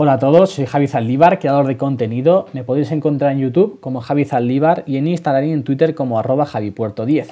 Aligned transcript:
Hola 0.00 0.12
a 0.12 0.18
todos, 0.20 0.50
soy 0.50 0.64
Javi 0.66 0.86
Zaldívar, 0.86 1.40
creador 1.40 1.66
de 1.66 1.76
contenido. 1.76 2.46
Me 2.52 2.62
podéis 2.62 2.92
encontrar 2.92 3.32
en 3.32 3.40
YouTube 3.40 3.80
como 3.80 4.00
Javi 4.00 4.24
Zaldívar 4.24 4.84
y 4.86 4.96
en 4.96 5.08
Instagram 5.08 5.46
y 5.46 5.52
en 5.52 5.64
Twitter 5.64 5.96
como 5.96 6.20
arroba 6.20 6.46
javipuerto10. 6.46 7.26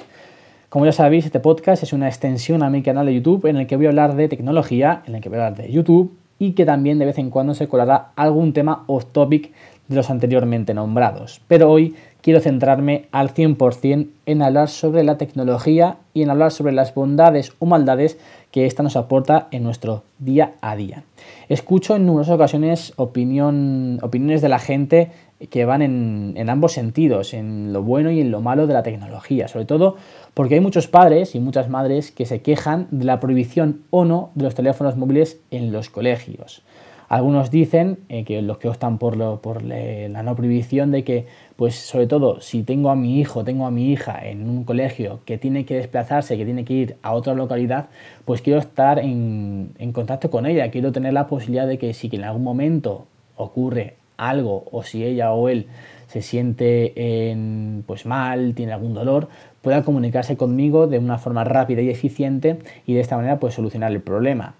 Como 0.67 0.83
ya 0.83 0.91
sabéis, 0.91 1.23
este 1.23 1.39
podcast 1.39 1.83
es 1.83 1.93
una 1.93 2.09
extensión 2.09 2.63
a 2.63 2.69
mi 2.69 2.83
canal 2.83 3.05
de 3.05 3.13
YouTube 3.13 3.45
en 3.45 3.55
el 3.55 3.67
que 3.67 3.77
voy 3.77 3.85
a 3.85 3.89
hablar 3.89 4.17
de 4.17 4.27
tecnología, 4.27 5.01
en 5.07 5.15
el 5.15 5.21
que 5.21 5.29
voy 5.29 5.37
a 5.37 5.47
hablar 5.47 5.63
de 5.63 5.71
YouTube 5.71 6.17
y 6.39 6.51
que 6.51 6.65
también 6.65 6.99
de 6.99 7.05
vez 7.05 7.17
en 7.19 7.29
cuando 7.29 7.53
se 7.53 7.69
colará 7.69 8.09
algún 8.17 8.51
tema 8.51 8.83
off 8.87 9.05
topic 9.13 9.53
de 9.87 9.95
los 9.95 10.09
anteriormente 10.09 10.73
nombrados. 10.73 11.41
Pero 11.47 11.71
hoy 11.71 11.95
quiero 12.21 12.39
centrarme 12.39 13.05
al 13.11 13.33
100% 13.33 14.07
en 14.25 14.41
hablar 14.41 14.69
sobre 14.69 15.03
la 15.03 15.17
tecnología 15.17 15.97
y 16.13 16.23
en 16.23 16.29
hablar 16.29 16.51
sobre 16.51 16.73
las 16.73 16.93
bondades 16.93 17.53
o 17.59 17.65
maldades 17.65 18.17
que 18.51 18.65
ésta 18.65 18.83
nos 18.83 18.95
aporta 18.95 19.47
en 19.51 19.63
nuestro 19.63 20.03
día 20.19 20.53
a 20.61 20.75
día. 20.75 21.03
Escucho 21.49 21.95
en 21.95 22.05
numerosas 22.05 22.35
ocasiones 22.35 22.93
opinión, 22.95 23.99
opiniones 24.01 24.41
de 24.41 24.49
la 24.49 24.59
gente 24.59 25.11
que 25.49 25.65
van 25.65 25.81
en, 25.81 26.33
en, 26.35 26.49
ambos 26.49 26.73
sentidos, 26.73 27.33
en 27.33 27.71
lo 27.71 27.83
bueno 27.83 28.09
y 28.09 28.19
en 28.19 28.31
lo 28.31 28.41
malo 28.41 28.65
de 28.65 28.73
la 28.73 28.83
tecnología, 28.83 29.47
sobre 29.47 29.65
todo 29.65 29.95
porque 30.33 30.55
hay 30.55 30.61
muchos 30.61 30.87
padres 30.87 31.35
y 31.35 31.39
muchas 31.39 31.69
madres 31.69 32.11
que 32.11 32.25
se 32.25 32.41
quejan 32.41 32.87
de 32.91 33.05
la 33.05 33.19
prohibición 33.19 33.83
o 33.89 34.05
no 34.05 34.31
de 34.35 34.43
los 34.45 34.55
teléfonos 34.55 34.97
móviles 34.97 35.39
en 35.51 35.71
los 35.71 35.89
colegios. 35.89 36.63
Algunos 37.09 37.51
dicen 37.51 37.99
eh, 38.09 38.25
que 38.25 38.41
los 38.41 38.57
que 38.57 38.67
optan 38.67 38.97
por, 38.97 39.15
lo, 39.15 39.41
por 39.41 39.63
la 39.63 40.23
no 40.23 40.35
prohibición 40.35 40.91
de 40.91 41.03
que, 41.03 41.25
pues 41.55 41.75
sobre 41.75 42.07
todo, 42.07 42.41
si 42.41 42.63
tengo 42.63 42.89
a 42.89 42.95
mi 42.95 43.19
hijo, 43.19 43.43
tengo 43.43 43.65
a 43.65 43.71
mi 43.71 43.91
hija 43.91 44.19
en 44.27 44.49
un 44.49 44.65
colegio 44.65 45.21
que 45.25 45.37
tiene 45.37 45.65
que 45.65 45.75
desplazarse, 45.75 46.37
que 46.37 46.45
tiene 46.45 46.65
que 46.65 46.73
ir 46.73 46.97
a 47.03 47.13
otra 47.13 47.33
localidad, 47.33 47.87
pues 48.25 48.41
quiero 48.41 48.59
estar 48.59 48.99
en, 48.99 49.71
en 49.79 49.93
contacto 49.93 50.29
con 50.29 50.45
ella, 50.45 50.69
quiero 50.69 50.91
tener 50.91 51.13
la 51.13 51.27
posibilidad 51.27 51.65
de 51.65 51.77
que 51.77 51.93
si 51.93 52.09
en 52.11 52.25
algún 52.25 52.43
momento 52.43 53.05
ocurre 53.37 53.95
algo 54.17 54.65
o 54.71 54.83
si 54.83 55.03
ella 55.03 55.31
o 55.31 55.47
él 55.47 55.67
se 56.07 56.21
siente 56.21 57.29
en, 57.29 57.83
pues 57.85 58.05
mal, 58.05 58.53
tiene 58.55 58.73
algún 58.73 58.93
dolor, 58.93 59.29
pueda 59.61 59.83
comunicarse 59.83 60.37
conmigo 60.37 60.87
de 60.87 60.99
una 60.99 61.17
forma 61.17 61.43
rápida 61.43 61.81
y 61.81 61.89
eficiente 61.89 62.59
y 62.85 62.93
de 62.93 63.01
esta 63.01 63.15
manera 63.15 63.39
pues 63.39 63.53
solucionar 63.53 63.91
el 63.91 64.01
problema. 64.01 64.55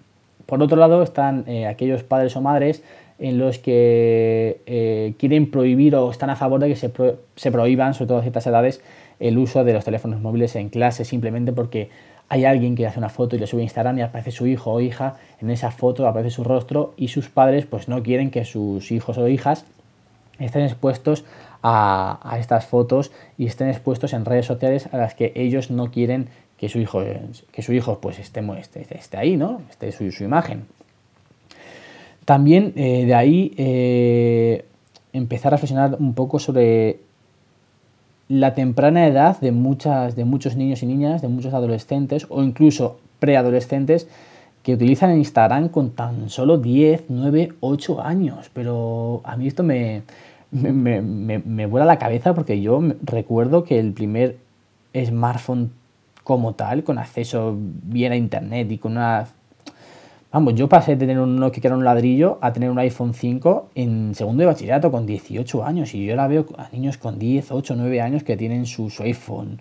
Por 0.48 0.62
otro 0.62 0.78
lado 0.78 1.02
están 1.02 1.44
eh, 1.46 1.66
aquellos 1.66 2.04
padres 2.04 2.34
o 2.34 2.40
madres 2.40 2.82
en 3.18 3.36
los 3.36 3.58
que 3.58 4.62
eh, 4.64 5.12
quieren 5.18 5.50
prohibir 5.50 5.94
o 5.94 6.10
están 6.10 6.30
a 6.30 6.36
favor 6.36 6.58
de 6.58 6.68
que 6.68 6.76
se, 6.76 6.90
se, 7.36 7.52
prohíban, 7.52 7.92
sobre 7.92 8.08
todo 8.08 8.18
a 8.18 8.22
ciertas 8.22 8.46
edades, 8.46 8.80
el 9.20 9.36
uso 9.36 9.62
de 9.62 9.74
los 9.74 9.84
teléfonos 9.84 10.22
móviles 10.22 10.56
en 10.56 10.70
clase, 10.70 11.04
simplemente 11.04 11.52
porque 11.52 11.90
hay 12.30 12.46
alguien 12.46 12.76
que 12.76 12.86
hace 12.86 12.98
una 12.98 13.10
foto 13.10 13.36
y 13.36 13.40
le 13.40 13.46
sube 13.46 13.60
a 13.60 13.64
Instagram 13.64 13.98
y 13.98 14.00
aparece 14.00 14.30
su 14.30 14.46
hijo 14.46 14.72
o 14.72 14.80
hija, 14.80 15.16
en 15.42 15.50
esa 15.50 15.70
foto 15.70 16.08
aparece 16.08 16.30
su 16.30 16.44
rostro 16.44 16.94
y 16.96 17.08
sus 17.08 17.28
padres 17.28 17.66
pues 17.66 17.86
no 17.86 18.02
quieren 18.02 18.30
que 18.30 18.46
sus 18.46 18.90
hijos 18.90 19.18
o 19.18 19.28
hijas 19.28 19.66
estén 20.38 20.62
expuestos 20.62 21.26
a, 21.62 22.20
a 22.22 22.38
estas 22.38 22.64
fotos 22.64 23.12
y 23.36 23.44
estén 23.44 23.68
expuestos 23.68 24.14
en 24.14 24.24
redes 24.24 24.46
sociales 24.46 24.88
a 24.92 24.96
las 24.96 25.14
que 25.14 25.30
ellos 25.34 25.70
no 25.70 25.90
quieren 25.90 26.30
que 26.58 26.68
su 26.68 26.80
hijo, 26.80 27.02
que 27.52 27.62
su 27.62 27.72
hijo 27.72 28.00
pues 28.00 28.18
esté, 28.18 28.42
esté, 28.90 29.16
ahí, 29.16 29.36
¿no? 29.36 29.62
Esté 29.70 29.92
su, 29.92 30.10
su 30.10 30.24
imagen. 30.24 30.66
También 32.24 32.72
eh, 32.76 33.06
de 33.06 33.14
ahí 33.14 33.54
eh, 33.56 34.64
empezar 35.12 35.54
a 35.54 35.56
reflexionar 35.56 35.96
un 35.98 36.14
poco 36.14 36.38
sobre 36.38 36.98
la 38.28 38.54
temprana 38.54 39.06
edad 39.06 39.40
de, 39.40 39.52
muchas, 39.52 40.14
de 40.16 40.24
muchos 40.24 40.56
niños 40.56 40.82
y 40.82 40.86
niñas, 40.86 41.22
de 41.22 41.28
muchos 41.28 41.54
adolescentes 41.54 42.26
o 42.28 42.42
incluso 42.42 42.98
preadolescentes 43.20 44.08
que 44.62 44.74
utilizan 44.74 45.16
Instagram 45.16 45.68
con 45.68 45.92
tan 45.92 46.28
solo 46.28 46.58
10, 46.58 47.04
9, 47.08 47.54
8 47.60 48.02
años. 48.02 48.50
Pero 48.52 49.22
a 49.24 49.36
mí 49.36 49.46
esto 49.46 49.62
me, 49.62 50.02
me, 50.50 51.00
me, 51.00 51.38
me 51.38 51.66
vuela 51.66 51.86
la 51.86 51.98
cabeza 51.98 52.34
porque 52.34 52.60
yo 52.60 52.82
recuerdo 53.02 53.64
que 53.64 53.78
el 53.78 53.92
primer 53.92 54.36
smartphone 54.94 55.70
como 56.28 56.52
tal, 56.52 56.84
con 56.84 56.98
acceso 56.98 57.56
bien 57.56 58.12
a 58.12 58.16
internet 58.16 58.70
y 58.70 58.76
con 58.76 58.92
una... 58.92 59.26
Vamos, 60.30 60.54
yo 60.56 60.68
pasé 60.68 60.90
de 60.90 60.98
tener 60.98 61.18
un 61.18 61.50
que 61.50 61.66
era 61.66 61.74
un 61.74 61.84
ladrillo 61.84 62.36
a 62.42 62.52
tener 62.52 62.70
un 62.70 62.78
iPhone 62.78 63.14
5 63.14 63.70
en 63.74 64.14
segundo 64.14 64.42
de 64.42 64.46
bachillerato 64.46 64.90
con 64.90 65.06
18 65.06 65.64
años 65.64 65.94
y 65.94 66.04
yo 66.04 66.14
la 66.16 66.28
veo 66.28 66.44
a 66.58 66.68
niños 66.70 66.98
con 66.98 67.18
10, 67.18 67.50
8, 67.50 67.74
9 67.78 68.02
años 68.02 68.24
que 68.24 68.36
tienen 68.36 68.66
su, 68.66 68.92
iPhone 68.98 69.58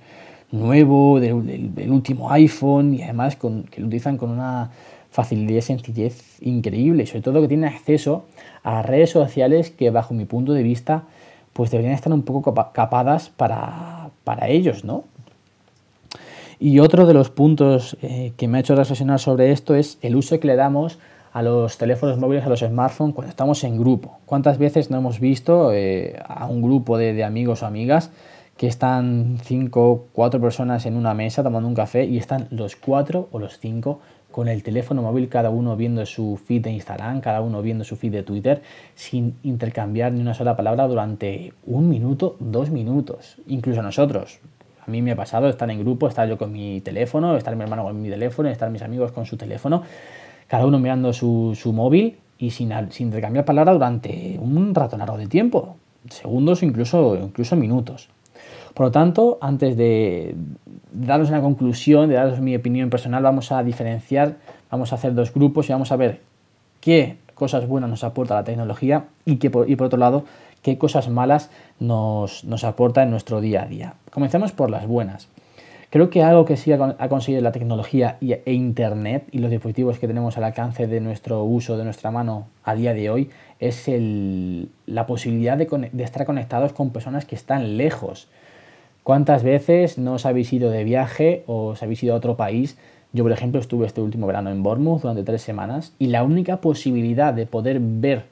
nuevo, 0.51 1.21
del, 1.21 1.89
último 1.89 2.29
iPhone 2.33 2.95
y 2.95 3.01
además 3.01 3.37
con, 3.37 3.63
que 3.63 3.79
lo 3.79 3.87
utilizan 3.87 4.17
con 4.17 4.29
una 4.29 4.71
facilidad 5.09 5.59
y 5.59 5.61
sencillez 5.61 6.41
increíble, 6.41 7.05
sobre 7.05 7.21
todo 7.21 7.39
que 7.39 7.47
tienen 7.47 7.69
acceso 7.69 8.25
a 8.63 8.81
redes 8.81 9.11
sociales 9.11 9.71
que 9.71 9.89
bajo 9.89 10.13
mi 10.13 10.25
punto 10.25 10.51
de 10.51 10.63
vista 10.63 11.05
pues 11.53 11.71
deberían 11.71 11.95
estar 11.95 12.11
un 12.11 12.23
poco 12.23 12.53
capadas 12.73 13.29
para, 13.29 14.09
para 14.25 14.49
ellos, 14.49 14.83
¿no? 14.83 15.05
Y 16.59 16.79
otro 16.79 17.05
de 17.05 17.13
los 17.13 17.29
puntos 17.29 17.97
eh, 18.01 18.33
que 18.35 18.47
me 18.47 18.57
ha 18.57 18.61
hecho 18.61 18.75
reflexionar 18.75 19.19
sobre 19.19 19.51
esto 19.51 19.75
es 19.75 19.99
el 20.01 20.15
uso 20.15 20.39
que 20.39 20.47
le 20.47 20.55
damos 20.55 20.97
a 21.31 21.43
los 21.43 21.77
teléfonos 21.77 22.17
móviles, 22.17 22.45
a 22.45 22.49
los 22.49 22.61
smartphones, 22.61 23.13
cuando 23.13 23.29
estamos 23.29 23.63
en 23.63 23.77
grupo. 23.77 24.17
¿Cuántas 24.25 24.57
veces 24.57 24.89
no 24.89 24.97
hemos 24.97 25.19
visto 25.19 25.71
eh, 25.71 26.19
a 26.27 26.47
un 26.47 26.63
grupo 26.63 26.97
de, 26.97 27.23
amigos 27.23 27.61
o 27.61 27.67
amigas 27.67 28.09
que 28.57 28.65
están 28.65 29.37
cinco, 29.43 30.07
cuatro 30.13 30.41
personas 30.41 30.87
en 30.87 30.97
una 30.97 31.13
mesa 31.13 31.43
tomando 31.43 31.69
un 31.69 31.75
café 31.75 32.05
y 32.05 32.17
están 32.17 32.47
los 32.49 32.75
cuatro 32.75 33.29
o 33.31 33.37
los 33.37 33.59
cinco 33.59 33.99
con 34.31 34.47
el 34.47 34.63
teléfono 34.63 35.03
móvil, 35.03 35.29
cada 35.29 35.51
uno 35.51 35.75
viendo 35.75 36.03
su 36.07 36.37
feed 36.43 36.63
de 36.63 36.71
Instagram, 36.71 37.21
cada 37.21 37.41
uno 37.41 37.61
viendo 37.61 37.83
su 37.83 37.97
feed 37.97 38.13
de 38.13 38.23
Twitter, 38.23 38.63
sin 38.95 39.35
intercambiar 39.43 40.13
ni 40.13 40.21
una 40.21 40.33
sola 40.33 40.55
palabra 40.55 40.87
durante 40.87 41.53
un 41.67 41.87
minuto, 41.87 42.35
dos 42.39 42.71
minutos. 42.71 43.37
Incluso 43.47 43.83
nosotros, 43.83 44.39
a 44.87 44.91
mí 44.91 45.01
me 45.01 45.11
ha 45.11 45.15
pasado 45.15 45.49
estar 45.49 45.69
en 45.69 45.79
grupo, 45.79 46.07
estar 46.07 46.27
yo 46.29 46.37
con 46.37 46.51
mi 46.51 46.79
teléfono, 46.79 47.35
estar 47.35 47.55
mi 47.55 47.63
hermano 47.63 47.83
con 47.83 48.01
mi 48.01 48.09
teléfono, 48.09 48.47
estar 48.47 48.69
mis 48.69 48.81
amigos 48.81 49.11
con 49.11 49.25
su 49.25 49.35
teléfono, 49.35 49.83
cada 50.47 50.65
uno 50.65 50.79
mirando 50.79 51.11
su, 51.11 51.55
móvil 51.73 52.17
y 52.37 52.51
sin, 52.51 52.71
sin 52.91 53.07
intercambiar 53.07 53.43
palabras 53.43 53.75
durante 53.75 54.39
un 54.39 54.73
rato 54.73 54.97
largo 54.97 55.17
de 55.17 55.27
tiempo, 55.27 55.75
segundos 56.09 56.61
o 56.61 56.65
incluso, 56.65 57.17
incluso 57.17 57.55
minutos. 57.57 58.07
Por 58.73 58.85
lo 58.85 58.91
tanto, 58.91 59.37
antes 59.41 59.75
de 59.75 60.35
daros 60.93 61.29
una 61.29 61.41
conclusión, 61.41 62.07
de 62.07 62.15
daros 62.15 62.39
mi 62.39 62.55
opinión 62.55 62.89
personal, 62.89 63.23
vamos 63.23 63.51
a 63.51 63.63
diferenciar, 63.63 64.35
vamos 64.71 64.93
a 64.93 64.95
hacer 64.95 65.13
dos 65.13 65.33
grupos 65.33 65.67
y 65.67 65.73
vamos 65.73 65.91
a 65.91 65.97
ver 65.97 66.21
qué 66.79 67.17
cosas 67.33 67.67
buenas 67.67 67.89
nos 67.89 68.03
aporta 68.03 68.35
la 68.35 68.43
tecnología 68.43 69.05
y, 69.25 69.35
que 69.37 69.47
y 69.47 69.75
por 69.75 69.87
otro 69.87 69.99
lado, 69.99 70.23
qué 70.61 70.77
cosas 70.77 71.09
malas 71.09 71.49
nos, 71.79 72.43
aporta 72.63 73.03
en 73.03 73.11
nuestro 73.11 73.41
día 73.41 73.63
a 73.63 73.65
día. 73.65 73.93
Comencemos 74.11 74.51
por 74.51 74.69
las 74.69 74.87
buenas. 74.87 75.27
Creo 75.89 76.09
que 76.09 76.21
algo 76.21 76.43
que 76.43 76.57
sí 76.57 76.73
ha 76.73 77.09
conseguido 77.09 77.41
la 77.41 77.53
tecnología 77.53 78.17
e 78.19 78.53
Internet 78.53 79.25
y 79.31 79.39
los 79.39 79.49
dispositivos 79.49 79.99
que 79.99 80.07
tenemos 80.07 80.37
al 80.37 80.43
alcance 80.43 80.85
de 80.85 80.99
nuestro 80.99 81.43
uso, 81.43 81.77
de 81.77 81.85
nuestra 81.85 82.11
mano 82.11 82.47
a 82.65 82.75
día 82.75 82.93
de 82.93 83.09
hoy, 83.09 83.29
es 83.59 83.89
la 84.85 85.05
posibilidad 85.05 85.57
de, 85.57 85.89
de, 85.93 86.03
estar 86.03 86.25
conectados 86.25 86.73
con 86.73 86.89
personas 86.89 87.25
que 87.25 87.35
están 87.35 87.77
lejos. 87.77 88.27
¿Cuántas 89.03 89.43
veces 89.43 89.97
no 89.97 90.15
os 90.15 90.25
habéis 90.25 90.51
ido 90.51 90.69
de 90.69 90.83
viaje 90.83 91.43
o 91.47 91.67
os 91.67 91.81
habéis 91.81 92.03
ido 92.03 92.13
a 92.13 92.17
otro 92.17 92.35
país? 92.35 92.77
Yo, 93.13 93.23
por 93.23 93.31
ejemplo, 93.31 93.61
estuve 93.61 93.85
este 93.85 94.01
último 94.01 94.27
verano 94.27 94.51
en 94.51 94.63
Bournemouth 94.63 95.01
durante 95.01 95.23
tres 95.23 95.41
semanas 95.41 95.93
y 95.97 96.07
la 96.07 96.23
única 96.23 96.57
posibilidad 96.57 97.33
de 97.33 97.45
poder 97.45 97.79
ver 97.79 98.25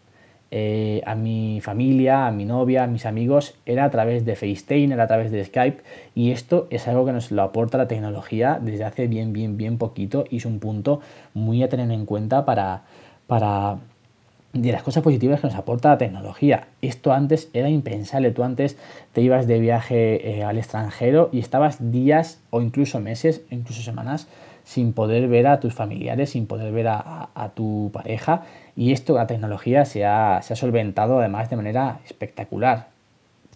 eh, 0.58 1.02
a 1.06 1.16
mi 1.16 1.60
familia, 1.60 2.28
a 2.28 2.32
mi 2.32 2.46
novia, 2.46 2.86
a 2.86 2.88
mis 2.88 3.06
amigos, 3.06 3.56
era 3.66 3.84
a 3.84 3.92
través 3.92 4.24
de 4.24 4.38
FaceTime, 4.38 4.94
era 4.94 5.04
a 5.04 5.08
través 5.08 5.30
de 5.30 5.44
Skype 5.44 5.84
y 6.16 6.32
esto 6.32 6.68
es 6.70 6.88
algo 6.88 7.06
que 7.06 7.12
nos 7.12 7.30
lo 7.30 7.42
aporta 7.42 7.78
la 7.78 7.90
tecnología 7.90 8.58
desde 8.62 8.86
hace 8.86 9.08
bien, 9.08 9.34
bien, 9.34 9.58
bien 9.58 9.78
poquito 9.78 10.24
y 10.30 10.38
es 10.38 10.46
un 10.46 10.60
punto 10.60 11.02
muy 11.34 11.62
a 11.62 11.68
tener 11.68 11.92
en 11.92 12.06
cuenta 12.06 12.46
para, 12.46 12.84
para 13.28 13.80
de 14.54 14.72
las 14.72 14.82
cosas 14.82 15.04
positivas 15.04 15.42
que 15.42 15.48
nos 15.48 15.58
aporta 15.58 15.90
la 15.90 15.98
tecnología. 15.98 16.70
Esto 16.82 17.12
antes 17.12 17.50
era 17.52 17.70
impensable. 17.70 18.32
Tú 18.32 18.46
antes 18.46 18.78
te 19.12 19.20
ibas 19.20 19.48
de 19.48 19.60
viaje 19.60 20.38
eh, 20.38 20.44
al 20.46 20.58
extranjero 20.58 21.28
y 21.34 21.40
estabas 21.40 21.92
días 21.92 22.40
o 22.50 22.62
incluso 22.62 23.02
meses, 23.02 23.42
incluso 23.52 23.82
semanas 23.82 24.30
sin 24.66 24.94
poder 24.94 25.28
ver 25.30 25.48
a 25.48 25.60
tus 25.60 25.74
familiares, 25.74 26.32
sin 26.32 26.48
poder 26.48 26.74
ver 26.74 26.88
a, 26.90 27.52
tu 27.56 27.92
pareja. 27.94 28.44
Y 28.76 28.92
esto, 28.92 29.14
la 29.14 29.28
tecnología 29.28 29.86
se 29.86 30.06
ha, 30.06 30.42
se 30.42 30.54
ha 30.54 30.56
solventado 30.56 31.20
además 31.20 31.50
de 31.50 31.56
manera 31.56 32.00
espectacular. 32.06 32.88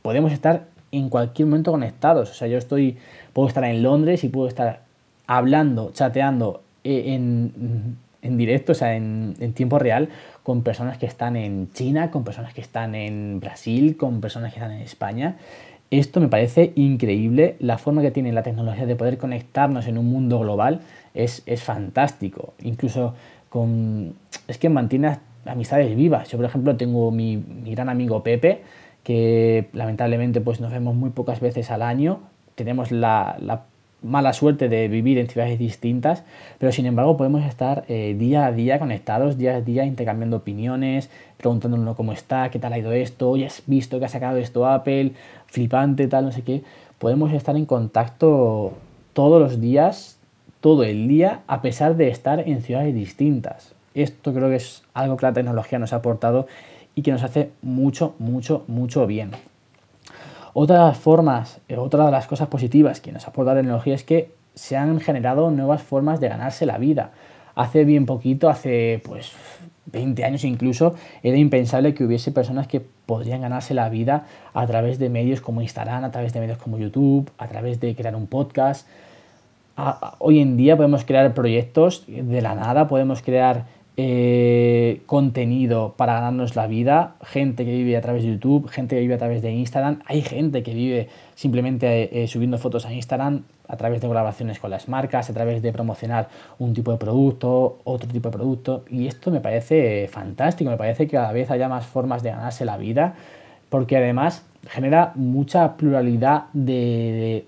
Podemos 0.01 0.31
estar 0.31 0.67
en 0.91 1.09
cualquier 1.09 1.47
momento 1.47 1.71
conectados. 1.71 2.31
O 2.31 2.33
sea, 2.33 2.47
yo 2.47 2.57
estoy, 2.57 2.97
puedo 3.33 3.47
estar 3.47 3.63
en 3.63 3.83
Londres 3.83 4.23
y 4.23 4.29
puedo 4.29 4.47
estar 4.47 4.81
hablando, 5.27 5.91
chateando 5.93 6.61
eh, 6.83 7.03
en, 7.07 7.97
en 8.21 8.37
directo, 8.37 8.71
o 8.71 8.75
sea, 8.75 8.95
en, 8.95 9.35
en, 9.39 9.53
tiempo 9.53 9.79
real, 9.79 10.09
con 10.43 10.61
personas 10.61 10.99
que 10.99 11.07
están 11.07 11.35
en 11.35 11.71
China, 11.73 12.11
con 12.11 12.23
personas 12.23 12.53
que 12.53 12.61
están 12.61 12.93
en 12.93 13.39
Brasil, 13.39 13.97
con 13.97 14.21
personas 14.21 14.53
que 14.53 14.59
están 14.59 14.73
en 14.73 14.81
España. 14.81 15.37
Esto 15.91 16.19
me 16.19 16.27
parece 16.27 16.71
increíble, 16.75 17.55
la 17.59 17.79
forma 17.79 18.03
que 18.03 18.11
tiene 18.11 18.31
la 18.31 18.43
tecnología 18.43 18.85
de 18.85 18.95
poder 18.95 19.17
conectarnos 19.17 19.87
en 19.87 19.97
un 19.97 20.05
mundo 20.05 20.39
global 20.39 20.81
es, 21.13 21.43
fantástico. 21.63 22.53
Incluso 22.61 23.13
con, 23.49 24.13
es 24.47 24.57
que 24.57 24.69
mantiene 24.69 25.17
amistades 25.45 25.95
vivas. 25.95 26.29
Yo, 26.29 26.37
por 26.37 26.45
ejemplo, 26.45 26.75
tengo 26.75 27.11
mi, 27.11 27.37
mi 27.37 27.71
gran 27.71 27.89
amigo 27.89 28.23
Pepe, 28.23 28.61
que 29.03 29.69
lamentablemente 29.73 30.41
pues, 30.41 30.59
nos 30.61 30.71
vemos 30.71 30.95
muy 30.95 31.09
pocas 31.09 31.39
veces 31.39 31.71
al 31.71 31.81
año. 31.81 32.19
Tenemos 32.55 32.91
la, 32.91 33.37
la 33.39 33.63
mala 34.01 34.33
suerte 34.33 34.69
de 34.69 34.87
vivir 34.87 35.17
en 35.17 35.27
ciudades 35.27 35.59
distintas, 35.59 36.23
pero 36.57 36.71
sin 36.71 36.85
embargo 36.85 37.17
podemos 37.17 37.43
estar 37.43 37.85
eh, 37.87 38.15
día 38.17 38.45
a 38.45 38.51
día 38.51 38.79
conectados, 38.79 39.37
día 39.37 39.55
a 39.55 39.61
día 39.61 39.85
intercambiando 39.85 40.37
opiniones, 40.37 41.09
preguntándonos 41.37 41.95
cómo 41.95 42.13
está, 42.13 42.49
qué 42.49 42.59
tal 42.59 42.73
ha 42.73 42.77
ido 42.77 42.91
esto, 42.91 43.29
hoy 43.29 43.43
has 43.43 43.63
visto 43.67 43.99
que 43.99 44.05
ha 44.05 44.09
sacado 44.09 44.37
esto 44.37 44.65
Apple, 44.67 45.13
flipante, 45.47 46.07
tal, 46.07 46.25
no 46.25 46.31
sé 46.31 46.43
qué. 46.43 46.63
Podemos 46.97 47.31
estar 47.33 47.55
en 47.55 47.65
contacto 47.65 48.73
todos 49.13 49.41
los 49.41 49.59
días, 49.59 50.18
todo 50.61 50.83
el 50.83 51.07
día, 51.07 51.41
a 51.47 51.61
pesar 51.61 51.95
de 51.95 52.09
estar 52.09 52.47
en 52.47 52.61
ciudades 52.61 52.93
distintas. 52.93 53.73
Esto 53.93 54.33
creo 54.33 54.49
que 54.49 54.57
es 54.57 54.83
algo 54.93 55.17
que 55.17 55.25
la 55.25 55.33
tecnología 55.33 55.79
nos 55.79 55.93
ha 55.93 55.97
aportado 55.97 56.47
y 56.95 57.01
que 57.01 57.11
nos 57.11 57.23
hace 57.23 57.51
mucho, 57.61 58.15
mucho, 58.19 58.63
mucho 58.67 59.07
bien. 59.07 59.31
Otra 60.53 60.79
de 60.79 60.85
las 60.85 60.97
formas, 60.97 61.61
eh, 61.69 61.77
otra 61.77 62.05
de 62.05 62.11
las 62.11 62.27
cosas 62.27 62.47
positivas 62.47 63.01
que 63.01 63.11
nos 63.11 63.27
aporta 63.27 63.53
la 63.53 63.61
tecnología 63.61 63.95
es 63.95 64.03
que 64.03 64.31
se 64.55 64.75
han 64.75 64.99
generado 64.99 65.51
nuevas 65.51 65.81
formas 65.81 66.19
de 66.19 66.29
ganarse 66.29 66.65
la 66.65 66.77
vida. 66.77 67.11
Hace 67.55 67.85
bien 67.85 68.05
poquito, 68.05 68.49
hace 68.49 69.01
pues 69.05 69.31
20 69.85 70.23
años 70.25 70.43
incluso, 70.43 70.95
era 71.23 71.37
impensable 71.37 71.93
que 71.93 72.03
hubiese 72.03 72.31
personas 72.31 72.67
que 72.67 72.81
podrían 73.05 73.41
ganarse 73.41 73.73
la 73.73 73.89
vida 73.89 74.25
a 74.53 74.67
través 74.67 74.99
de 74.99 75.09
medios 75.09 75.41
como 75.41 75.61
Instagram, 75.61 76.03
a 76.03 76.11
través 76.11 76.33
de 76.33 76.39
medios 76.39 76.57
como 76.57 76.77
YouTube, 76.77 77.29
a 77.37 77.47
través 77.47 77.79
de 77.79 77.95
crear 77.95 78.15
un 78.15 78.27
podcast. 78.27 78.87
Hoy 80.19 80.39
en 80.39 80.57
día 80.57 80.75
podemos 80.75 81.05
crear 81.05 81.33
proyectos 81.33 82.03
de 82.07 82.41
la 82.41 82.55
nada, 82.55 82.87
podemos 82.87 83.21
crear 83.21 83.65
eh, 84.01 85.01
contenido 85.07 85.93
para 85.97 86.13
ganarnos 86.13 86.55
la 86.55 86.67
vida, 86.67 87.15
gente 87.21 87.65
que 87.65 87.71
vive 87.71 87.97
a 87.97 88.01
través 88.01 88.23
de 88.23 88.29
YouTube, 88.29 88.69
gente 88.69 88.95
que 88.95 89.01
vive 89.01 89.15
a 89.15 89.17
través 89.17 89.41
de 89.41 89.51
Instagram, 89.51 89.99
hay 90.05 90.21
gente 90.21 90.63
que 90.63 90.73
vive 90.73 91.09
simplemente 91.35 92.23
eh, 92.23 92.27
subiendo 92.27 92.57
fotos 92.57 92.85
a 92.85 92.93
Instagram 92.93 93.43
a 93.67 93.75
través 93.75 93.99
de 93.99 94.07
colaboraciones 94.07 94.57
con 94.57 94.71
las 94.71 94.87
marcas, 94.87 95.29
a 95.29 95.33
través 95.33 95.61
de 95.61 95.73
promocionar 95.73 96.29
un 96.59 96.73
tipo 96.73 96.91
de 96.93 96.97
producto, 96.97 97.79
otro 97.83 98.09
tipo 98.09 98.29
de 98.29 98.37
producto, 98.37 98.85
y 98.89 99.07
esto 99.07 99.31
me 99.31 99.41
parece 99.41 100.07
fantástico, 100.07 100.69
me 100.69 100.77
parece 100.77 101.05
que 101.05 101.17
cada 101.17 101.33
vez 101.33 101.51
haya 101.51 101.67
más 101.67 101.85
formas 101.85 102.23
de 102.23 102.29
ganarse 102.29 102.63
la 102.63 102.77
vida, 102.77 103.15
porque 103.69 103.97
además 103.97 104.45
genera 104.69 105.11
mucha 105.15 105.75
pluralidad 105.75 106.45
de, 106.53 106.73
de, 106.73 107.45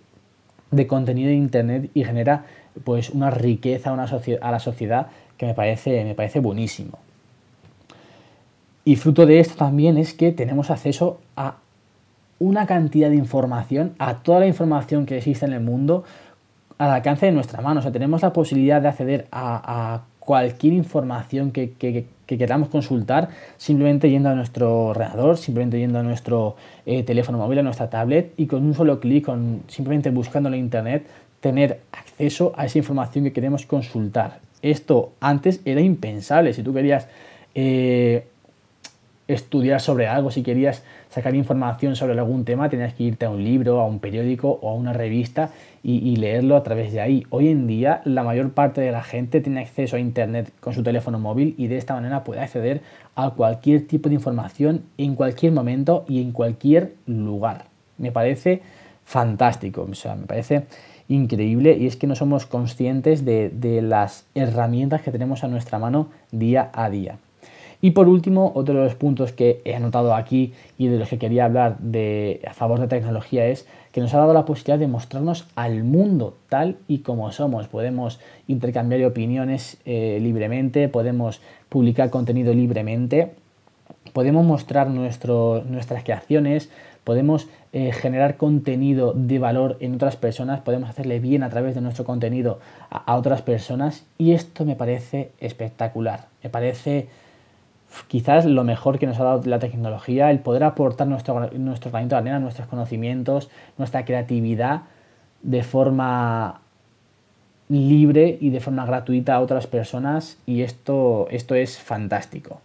contenido 0.88 1.30
de 1.30 1.36
Internet 1.36 1.92
y 1.94 2.04
genera 2.04 2.46
pues 2.84 3.10
una 3.10 3.30
riqueza 3.30 3.94
a 3.94 4.52
la 4.52 4.60
sociedad 4.60 5.08
que 5.38 5.46
me 5.46 5.54
parece, 5.54 6.04
me 6.04 6.16
parece 6.16 6.40
buenísimo. 6.40 7.00
Y 8.84 8.96
fruto 8.96 9.26
de 9.26 9.40
esto 9.40 9.56
también 9.56 9.98
es 9.98 10.14
que 10.14 10.32
tenemos 10.32 10.72
acceso 10.72 11.20
a 11.36 11.58
una 12.40 12.66
cantidad 12.66 13.10
de 13.10 13.16
información, 13.16 13.94
a 14.00 14.16
toda 14.24 14.40
la 14.40 14.48
información 14.48 15.06
que 15.06 15.18
existe 15.18 15.46
en 15.46 15.54
el 15.54 15.62
mundo, 15.62 16.04
al 16.80 16.90
alcance 16.90 17.28
de 17.28 17.32
nuestra 17.32 17.62
mano. 17.62 17.80
O 17.80 17.84
sea, 17.84 17.92
tenemos 17.92 18.24
la 18.24 18.34
posibilidad 18.34 18.82
de 18.82 18.88
acceder 18.88 19.28
a, 19.32 20.02
cualquier 20.22 20.74
información 20.74 21.52
que, 21.52 21.74
queramos 22.26 22.70
consultar 22.70 23.28
simplemente 23.58 24.10
yendo 24.10 24.30
a 24.30 24.36
nuestro 24.36 24.86
ordenador, 24.86 25.38
simplemente 25.38 25.78
yendo 25.80 26.00
a 26.00 26.04
nuestro 26.04 26.56
eh, 26.86 27.04
teléfono 27.04 27.38
móvil, 27.40 27.60
a 27.60 27.64
nuestra 27.64 27.90
tablet 27.90 28.32
y 28.38 28.46
con 28.46 28.64
un 28.64 28.74
solo 28.74 29.02
clic, 29.02 29.26
con, 29.26 29.64
simplemente 29.68 30.12
buscando 30.12 30.48
en 30.48 30.56
internet, 30.56 31.06
tener 31.42 31.82
acceso 31.92 32.54
a 32.56 32.68
esa 32.68 32.78
información 32.78 33.26
que 33.26 33.34
queremos 33.34 33.66
consultar. 33.66 34.40
Esto 34.62 35.12
antes 35.20 35.60
era 35.66 35.82
impensable. 35.82 36.54
Si 36.54 36.62
tú 36.62 36.72
querías 36.74 37.08
eh, 37.56 38.28
estudiar 39.34 39.82
sobre 39.82 40.08
algo, 40.08 40.32
si 40.32 40.44
querías 40.44 40.84
sacar 41.10 41.36
información 41.36 41.96
sobre 41.96 42.14
algún 42.18 42.46
tema, 42.46 42.70
tenías 42.70 42.94
que 42.94 43.04
irte 43.04 43.26
a 43.26 43.30
un 43.30 43.44
libro, 43.44 43.80
a 43.80 43.86
un 43.86 44.00
periódico 44.00 44.60
o 44.62 44.70
a 44.70 44.74
una 44.74 44.94
revista 44.94 45.52
y, 45.84 46.16
leerlo 46.16 46.56
a 46.56 46.64
través 46.64 46.94
de 46.94 47.02
ahí. 47.02 47.26
Hoy 47.30 47.50
en 47.50 47.68
día 47.68 48.02
la 48.06 48.24
mayor 48.24 48.52
parte 48.52 48.82
de 48.82 48.92
la 48.92 49.04
gente 49.04 49.42
tiene 49.42 49.62
acceso 49.62 49.96
a 49.96 50.00
Internet 50.00 50.52
con 50.60 50.74
su 50.74 50.84
teléfono 50.84 51.20
móvil 51.20 51.56
y 51.58 51.68
de 51.68 51.78
esta 51.78 51.94
manera 51.94 52.24
puede 52.24 52.42
acceder 52.42 52.82
a 53.16 53.32
cualquier 53.32 53.88
tipo 53.88 54.10
de 54.10 54.16
información 54.16 54.84
en 54.98 55.16
cualquier 55.16 55.52
momento 55.52 56.06
y 56.08 56.22
en 56.22 56.32
cualquier 56.32 56.94
lugar. 57.08 57.66
Me 57.98 58.12
parece 58.12 58.62
fantástico, 59.04 59.88
o 59.90 59.96
sea, 59.96 60.16
me 60.16 60.26
parece 60.26 60.66
increíble 61.08 61.78
y 61.78 61.88
es 61.88 61.98
que 61.98 62.08
no 62.08 62.16
somos 62.16 62.46
conscientes 62.46 63.26
de, 63.26 63.82
las 63.82 64.26
herramientas 64.36 65.02
que 65.02 65.12
tenemos 65.12 65.44
a 65.44 65.48
nuestra 65.48 65.80
mano 65.80 66.10
día 66.32 66.70
a 66.74 66.90
día. 66.90 67.18
Y 67.82 67.92
por 67.92 68.08
último, 68.08 68.52
otro 68.56 68.76
de 68.76 68.84
los 68.84 68.96
puntos 68.96 69.32
que 69.32 69.62
he 69.66 69.76
anotado 69.76 70.14
aquí 70.14 70.54
y 70.78 70.88
de 70.88 71.00
los 71.00 71.10
que 71.10 71.18
quería 71.18 71.46
hablar 71.46 71.78
a 72.48 72.54
favor 72.54 72.80
de 72.80 72.88
tecnología 72.88 73.48
es 73.48 73.68
que 73.92 74.02
nos 74.02 74.14
ha 74.14 74.20
dado 74.20 74.34
la 74.34 74.46
posibilidad 74.46 74.80
de 74.80 74.88
mostrarnos 74.88 75.48
al 75.56 75.84
mundo 75.84 76.36
tal 76.48 76.78
y 76.88 77.00
como 77.00 77.32
somos. 77.32 77.68
Podemos 77.68 78.20
intercambiar 78.48 79.04
opiniones 79.04 79.78
eh, 79.86 80.20
libremente, 80.22 80.90
podemos 80.90 81.42
publicar 81.70 82.10
contenido 82.10 82.54
libremente, 82.54 83.32
podemos 84.14 84.46
mostrar 84.46 84.90
nuestras 84.90 86.04
creaciones, 86.04 86.70
podemos 87.04 87.48
eh, 87.74 87.92
generar 87.92 88.38
contenido 88.38 89.14
de 89.14 89.40
valor 89.40 89.78
en 89.80 89.96
otras 89.96 90.16
personas, 90.16 90.62
podemos 90.62 90.90
hacerle 90.90 91.20
bien 91.20 91.44
a 91.44 91.50
través 91.50 91.76
de 91.76 91.82
nuestro 91.82 92.06
contenido 92.06 92.60
a, 92.90 93.16
otras 93.16 93.42
personas 93.42 94.06
y 94.18 94.34
esto 94.34 94.66
me 94.66 94.76
parece 94.76 95.32
espectacular, 95.40 96.28
me 96.44 96.50
parece 96.50 97.08
quizás 98.08 98.46
lo 98.46 98.64
mejor 98.64 99.00
que 99.00 99.08
nos 99.08 99.20
ha 99.20 99.24
dado 99.24 99.42
la 99.46 99.60
tecnología, 99.60 100.32
el 100.32 100.40
poder 100.40 100.64
aportar 100.64 101.08
nuestro, 101.08 101.50
nuestro 101.52 101.92
granito 101.92 102.16
de 102.16 102.22
arena, 102.22 102.40
nuestros 102.40 102.68
conocimientos, 102.68 103.50
nuestra 103.78 104.06
creatividad 104.06 104.84
de 105.42 105.64
forma 105.64 106.62
libre 107.70 108.38
y 108.42 108.50
de 108.50 108.60
forma 108.60 108.86
gratuita 108.86 109.36
a 109.36 109.40
otras 109.40 109.68
personas 109.68 110.38
y 110.46 110.62
esto, 110.62 111.28
esto 111.32 111.56
es 111.56 111.80
fantástico. 111.80 112.60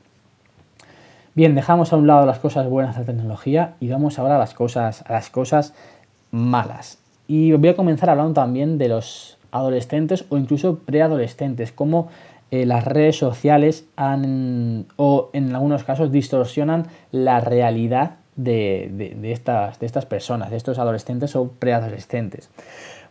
Bien, 1.35 1.55
dejamos 1.55 1.93
a 1.93 1.97
un 1.97 2.07
lado 2.07 2.25
las 2.27 2.39
cosas 2.39 2.69
buenas 2.69 2.97
de 2.97 3.03
la 3.03 3.07
tecnología 3.07 3.75
y 3.79 3.89
vamos 3.89 4.19
ahora 4.19 4.37
a 4.37 4.39
las 4.39 4.55
cosas, 4.55 5.05
a 5.07 5.13
las 5.13 5.31
cosas 5.31 5.75
malas. 6.31 6.99
Y 7.29 7.53
voy 7.53 7.69
a 7.69 7.77
comenzar 7.77 8.11
hablando 8.11 8.33
también 8.33 8.79
de 8.79 8.89
los 8.89 9.37
adolescentes 9.53 10.25
o 10.29 10.39
incluso 10.39 10.79
preadolescentes, 10.79 11.73
cómo 11.73 12.09
eh, 12.51 12.67
las 12.67 12.85
redes 12.85 13.17
sociales 13.17 13.87
han, 13.97 14.87
o 14.97 15.31
en 15.33 15.55
algunos 15.55 15.85
casos 15.85 16.13
distorsionan 16.13 16.87
la 17.11 17.41
realidad 17.41 18.17
de, 18.37 19.17
estas, 19.25 19.81
de 19.81 19.87
estas 19.87 20.07
personas, 20.07 20.51
de 20.51 20.57
estos 20.57 20.79
adolescentes 20.79 21.35
o 21.35 21.49
preadolescentes. 21.49 22.51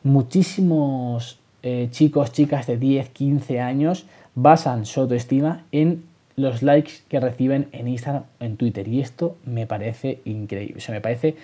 Muchísimos 0.03 1.39
eh, 1.63 1.87
chicos, 1.91 2.31
chicas 2.31 2.67
de 2.67 2.77
10, 2.77 3.09
15 3.09 3.59
años 3.59 4.05
basan 4.35 4.85
su 4.85 5.01
autoestima 5.01 5.63
en 5.71 6.03
los 6.35 6.61
likes 6.61 6.91
que 7.09 7.19
reciben 7.19 7.69
en 7.71 7.87
Instagram, 7.87 8.23
en 8.39 8.57
Twitter. 8.57 8.87
Y 8.87 9.01
esto 9.01 9.37
me 9.45 9.65
parece 9.65 10.21
increíble. 10.25 10.81
O 10.87 10.91
me 10.91 11.01
parece 11.01 11.35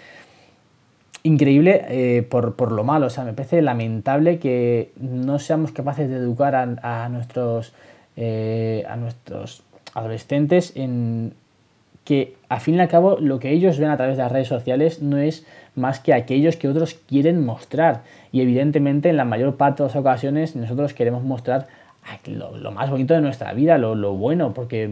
increíble 1.23 1.85
eh, 1.89 2.23
por, 2.23 2.71
lo 2.71 2.83
malo. 2.83 3.07
O 3.07 3.09
sea, 3.09 3.23
me 3.23 3.33
parece 3.33 3.61
lamentable 3.61 4.39
que 4.39 4.91
no 4.97 5.39
seamos 5.39 5.71
capaces 5.71 6.09
de 6.09 6.15
educar 6.15 6.55
a, 6.55 7.09
nuestros, 7.09 7.73
eh, 8.17 8.85
a 8.87 8.95
nuestros 8.95 9.63
adolescentes 9.93 10.73
en 10.75 11.33
que 12.03 12.35
al 12.49 12.59
fin 12.59 12.75
y 12.75 12.79
al 12.79 12.87
cabo 12.87 13.17
lo 13.19 13.39
que 13.39 13.51
ellos 13.51 13.77
ven 13.77 13.89
a 13.89 13.97
través 13.97 14.17
de 14.17 14.23
las 14.23 14.31
redes 14.31 14.47
sociales 14.47 15.01
no 15.01 15.17
es 15.17 15.45
más 15.75 15.99
que 15.99 16.13
aquellos 16.13 16.57
que 16.57 16.67
otros 16.67 16.95
quieren 17.07 17.45
mostrar. 17.45 18.01
Y 18.31 18.41
evidentemente 18.41 19.09
en 19.09 19.17
la 19.17 19.25
mayor 19.25 19.55
parte 19.55 19.83
de 19.83 19.89
las 19.89 19.95
ocasiones 19.95 20.55
nosotros 20.55 20.93
queremos 20.93 21.23
mostrar 21.23 21.67
lo, 22.25 22.71
más 22.71 22.89
bonito 22.89 23.13
de 23.13 23.21
nuestra 23.21 23.53
vida, 23.53 23.77
lo, 23.77 24.13
bueno, 24.15 24.53
porque 24.53 24.89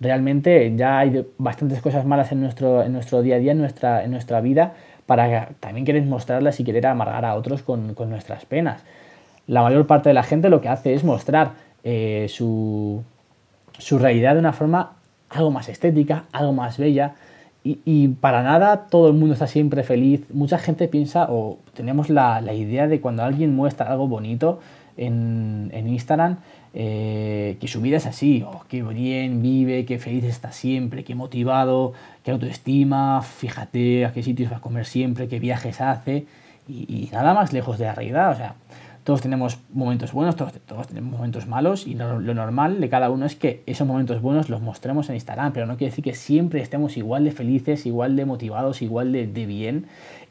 realmente 0.00 0.74
ya 0.76 0.98
hay 0.98 1.26
bastantes 1.38 1.80
cosas 1.80 2.04
malas 2.04 2.30
en 2.32 2.42
nuestro, 2.42 2.82
en 2.82 2.92
nuestro 2.92 3.22
día 3.22 3.36
a 3.36 3.38
día, 3.38 3.52
en 3.52 3.58
nuestra, 3.58 4.04
en 4.04 4.10
nuestra 4.10 4.40
vida, 4.40 4.74
para 5.06 5.50
también 5.60 5.84
querer 5.84 6.02
mostrarlas 6.04 6.60
y 6.60 6.64
querer 6.64 6.86
amargar 6.86 7.24
a 7.24 7.34
otros 7.34 7.62
con, 7.62 7.94
nuestras 8.08 8.44
penas. 8.44 8.82
La 9.46 9.62
mayor 9.62 9.86
parte 9.86 10.08
de 10.08 10.14
la 10.14 10.22
gente 10.22 10.48
lo 10.48 10.60
que 10.60 10.68
hace 10.68 10.94
es 10.94 11.04
mostrar 11.04 11.52
eh, 11.82 12.26
su, 12.28 13.02
su 13.78 13.98
realidad 13.98 14.34
de 14.34 14.40
una 14.40 14.52
forma 14.52 14.92
algo 15.30 15.50
más 15.50 15.68
estética, 15.68 16.24
algo 16.32 16.52
más 16.52 16.78
bella, 16.78 17.14
y, 17.66 18.08
para 18.08 18.42
nada 18.42 18.88
todo 18.90 19.08
el 19.08 19.14
mundo 19.14 19.32
está 19.32 19.46
siempre 19.46 19.82
feliz. 19.84 20.22
Mucha 20.30 20.58
gente 20.58 20.86
piensa 20.86 21.26
o 21.30 21.56
tenemos 21.72 22.10
la, 22.10 22.42
la, 22.42 22.52
idea 22.52 22.86
de 22.88 23.00
cuando 23.00 23.22
alguien 23.22 23.56
muestra 23.56 23.90
algo 23.90 24.06
bonito, 24.06 24.60
en, 24.96 25.70
Instagram 25.86 26.38
eh, 26.72 27.56
que 27.60 27.68
su 27.68 27.80
vida 27.80 27.98
es 27.98 28.06
así, 28.06 28.44
oh, 28.46 28.64
qué 28.68 28.82
bien 28.82 29.42
vive, 29.42 29.84
qué 29.84 29.98
feliz 29.98 30.24
está 30.24 30.52
siempre, 30.52 31.04
qué 31.04 31.14
motivado, 31.14 31.92
qué 32.24 32.30
autoestima, 32.30 33.22
fíjate 33.22 34.04
a 34.06 34.12
qué 34.12 34.22
sitios 34.22 34.52
va 34.52 34.56
a 34.56 34.60
comer 34.60 34.86
siempre, 34.86 35.28
qué 35.28 35.38
viajes 35.38 35.80
hace 35.80 36.26
y, 36.68 37.08
nada 37.12 37.34
más 37.34 37.52
lejos 37.52 37.78
de 37.78 37.86
la 37.86 37.94
realidad. 37.94 38.32
O 38.32 38.34
sea, 38.34 38.54
todos 39.04 39.20
tenemos 39.20 39.58
momentos 39.72 40.12
buenos, 40.12 40.34
todos, 40.36 40.88
tenemos 40.88 41.12
momentos 41.12 41.46
malos 41.46 41.86
y 41.86 41.94
lo, 41.94 42.18
normal 42.20 42.80
de 42.80 42.88
cada 42.88 43.10
uno 43.10 43.26
es 43.26 43.36
que 43.36 43.62
esos 43.66 43.86
momentos 43.86 44.22
buenos 44.22 44.48
los 44.48 44.62
mostremos 44.62 45.08
en 45.10 45.16
Instagram, 45.16 45.52
pero 45.52 45.66
no 45.66 45.76
quiere 45.76 45.90
decir 45.90 46.04
que 46.04 46.14
siempre 46.14 46.62
estemos 46.62 46.96
igual 46.96 47.24
de 47.24 47.30
felices, 47.30 47.84
igual 47.86 48.16
de 48.16 48.24
motivados, 48.24 48.80
igual 48.82 49.12
de, 49.12 49.46
bien. 49.46 49.86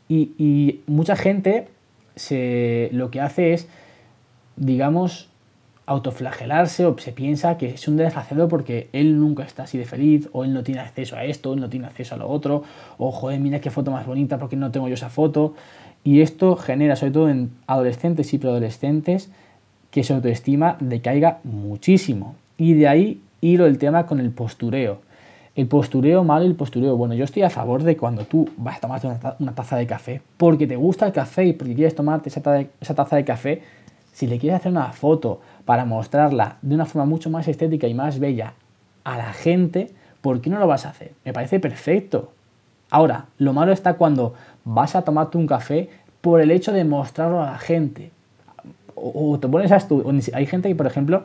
Y, 0.10 0.82
mucha 0.88 1.16
gente 1.16 1.68
se, 2.16 2.90
lo 2.92 3.12
que 3.12 3.22
hace 3.22 3.54
es, 3.54 3.68
digamos, 4.56 5.30
autoflagelarse 5.86 6.86
o 6.86 6.98
se 6.98 7.12
piensa 7.12 7.58
que 7.58 7.72
es 7.72 7.88
un 7.88 7.98
desgraciado 7.98 8.48
porque 8.48 8.90
él 8.94 9.20
nunca 9.20 9.44
está 9.44 9.64
así 9.64 9.78
de 9.78 9.86
feliz 9.86 10.30
o 10.32 10.46
él 10.46 10.54
no 10.54 10.64
tiene 10.64 10.82
acceso 10.82 11.18
a 11.18 11.26
esto, 11.26 11.54
él 11.54 11.60
no 11.60 11.70
tiene 11.70 11.88
acceso 11.88 12.16
a 12.16 12.18
lo 12.18 12.30
otro 12.30 12.64
o 12.98 13.12
joder, 13.12 13.40
mira 13.40 13.60
qué 13.60 13.70
foto 13.70 13.92
más 13.92 14.06
bonita 14.06 14.38
porque 14.38 14.56
no 14.56 14.72
tengo 14.72 14.88
yo 14.88 14.94
esa 14.94 15.10
foto. 15.10 15.54
Y 16.06 16.22
esto 16.22 16.56
genera, 16.58 16.96
sobre 16.96 17.12
todo 17.12 17.30
en 17.30 17.52
adolescentes 17.66 18.34
y 18.34 18.38
preadolescentes, 18.38 19.30
que 19.90 20.04
su 20.04 20.14
autoestima 20.14 20.76
decaiga 20.80 21.40
muchísimo. 21.44 22.36
Y 22.58 22.74
de 22.74 22.88
ahí 22.88 23.22
hilo 23.42 23.66
el 23.66 23.78
tema 23.78 24.06
con 24.06 24.20
el 24.20 24.32
postureo. 24.32 25.02
El 25.56 25.68
postureo 25.68 26.24
malo 26.24 26.46
y 26.46 26.48
el 26.48 26.56
postureo 26.56 26.98
bueno. 26.98 27.14
Yo 27.14 27.24
estoy 27.24 27.44
a 27.44 27.50
favor 27.50 27.84
de 27.84 27.96
cuando 27.96 28.26
tú 28.26 28.50
vas 28.58 28.78
a 28.78 28.80
tomarte 28.82 29.08
una, 29.40 29.54
taza 29.54 29.78
de 29.78 29.86
café 29.86 30.22
porque 30.36 30.66
te 30.66 30.76
gusta 30.76 31.06
el 31.06 31.14
café 31.14 31.46
y 31.46 31.54
porque 31.54 31.76
quieres 31.76 31.96
tomarte 31.96 32.30
esa, 32.30 32.42
esa 32.82 32.96
taza 32.96 33.16
de 33.16 33.24
café, 33.24 33.62
si 34.14 34.28
le 34.28 34.40
quieres 34.40 34.60
hacer 34.60 34.72
una 34.72 34.94
foto 34.94 35.42
para 35.66 35.86
mostrarla 35.86 36.58
de 36.62 36.76
una 36.76 36.86
forma 36.86 37.06
mucho 37.06 37.30
más 37.30 37.48
estética 37.48 37.88
y 37.88 37.94
más 37.94 38.20
bella 38.20 38.54
a 39.04 39.18
la 39.18 39.34
gente, 39.34 39.92
¿por 40.22 40.40
qué 40.40 40.50
no 40.50 40.60
lo 40.60 40.68
vas 40.68 40.86
a 40.86 40.90
hacer? 40.90 41.12
Me 41.26 41.34
parece 41.34 41.60
perfecto. 41.60 42.32
Ahora, 42.90 43.26
lo 43.40 43.54
malo 43.54 43.72
está 43.72 43.96
cuando 43.96 44.34
vas 44.64 44.96
a 44.96 45.02
tomarte 45.02 45.38
un 45.38 45.48
café 45.48 45.90
por 46.22 46.40
el 46.40 46.52
hecho 46.52 46.72
de 46.72 46.86
mostrarlo 46.86 47.42
a 47.42 47.52
la 47.52 47.58
gente. 47.58 48.12
O, 48.96 49.38
te 49.40 49.48
pones 49.48 49.72
a 49.72 49.78
estudiar. 49.78 50.14
Hay 50.34 50.46
gente 50.46 50.70
que, 50.70 50.76
por 50.76 50.86
ejemplo, 50.86 51.24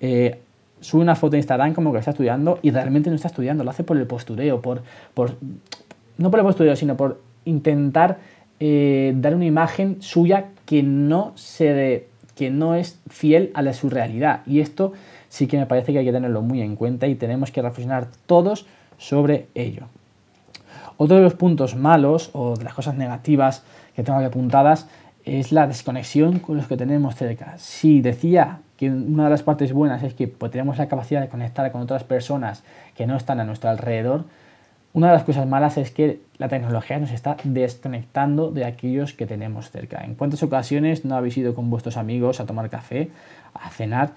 eh, 0.00 0.40
sube 0.80 1.02
una 1.02 1.14
foto 1.14 1.32
de 1.32 1.38
Instagram 1.38 1.74
como 1.74 1.92
que 1.92 1.98
está 1.98 2.12
estudiando 2.12 2.58
y 2.62 2.70
realmente 2.70 3.10
no 3.10 3.16
está 3.16 3.28
estudiando, 3.28 3.62
lo 3.64 3.70
hace 3.70 3.84
por 3.84 3.96
el 3.96 4.06
postureo, 4.06 4.60
por, 4.60 4.82
por 5.14 5.36
no 6.16 6.30
por 6.30 6.40
el 6.40 6.46
postureo, 6.46 6.74
sino 6.74 6.96
por 6.96 7.20
intentar 7.44 8.18
eh, 8.58 9.12
dar 9.16 9.34
una 9.34 9.44
imagen 9.44 10.00
suya 10.00 10.46
que 10.66 10.82
no, 10.82 11.32
se 11.34 12.08
que 12.40 12.48
no 12.48 12.74
es 12.74 12.98
fiel 13.10 13.50
a 13.52 13.60
la, 13.60 13.74
su 13.74 13.90
realidad. 13.90 14.40
Y 14.46 14.60
esto 14.60 14.94
sí 15.28 15.46
que 15.46 15.58
me 15.58 15.66
parece 15.66 15.92
que 15.92 15.98
hay 15.98 16.06
que 16.06 16.12
tenerlo 16.12 16.40
muy 16.40 16.62
en 16.62 16.74
cuenta 16.74 17.06
y 17.06 17.14
tenemos 17.14 17.50
que 17.50 17.60
reflexionar 17.60 18.08
todos 18.24 18.64
sobre 18.96 19.48
ello. 19.54 19.82
Otro 20.96 21.16
de 21.16 21.22
los 21.22 21.34
puntos 21.34 21.76
malos 21.76 22.30
o 22.32 22.56
de 22.56 22.64
las 22.64 22.72
cosas 22.72 22.94
negativas 22.94 23.62
que 23.94 24.02
tengo 24.02 24.18
aquí 24.18 24.26
apuntadas 24.26 24.88
es 25.26 25.52
la 25.52 25.66
desconexión 25.66 26.38
con 26.38 26.56
los 26.56 26.66
que 26.66 26.78
tenemos 26.78 27.14
cerca. 27.14 27.58
Si 27.58 28.00
decía 28.00 28.60
que 28.78 28.90
una 28.90 29.24
de 29.24 29.30
las 29.30 29.42
partes 29.42 29.74
buenas 29.74 30.02
es 30.02 30.14
que 30.14 30.26
pues, 30.26 30.50
tenemos 30.50 30.78
la 30.78 30.88
capacidad 30.88 31.20
de 31.20 31.28
conectar 31.28 31.70
con 31.70 31.82
otras 31.82 32.04
personas 32.04 32.62
que 32.96 33.06
no 33.06 33.18
están 33.18 33.38
a 33.40 33.44
nuestro 33.44 33.68
alrededor, 33.68 34.24
una 34.92 35.08
de 35.08 35.12
las 35.12 35.24
cosas 35.24 35.46
malas 35.46 35.76
es 35.76 35.90
que 35.90 36.20
la 36.38 36.48
tecnología 36.48 36.98
nos 36.98 37.12
está 37.12 37.36
desconectando 37.44 38.50
de 38.50 38.64
aquellos 38.64 39.12
que 39.12 39.26
tenemos 39.26 39.70
cerca. 39.70 40.02
¿En 40.04 40.14
cuántas 40.14 40.42
ocasiones 40.42 41.04
no 41.04 41.14
habéis 41.14 41.36
ido 41.36 41.54
con 41.54 41.70
vuestros 41.70 41.96
amigos 41.96 42.40
a 42.40 42.46
tomar 42.46 42.70
café, 42.70 43.10
a 43.54 43.70
cenar 43.70 44.14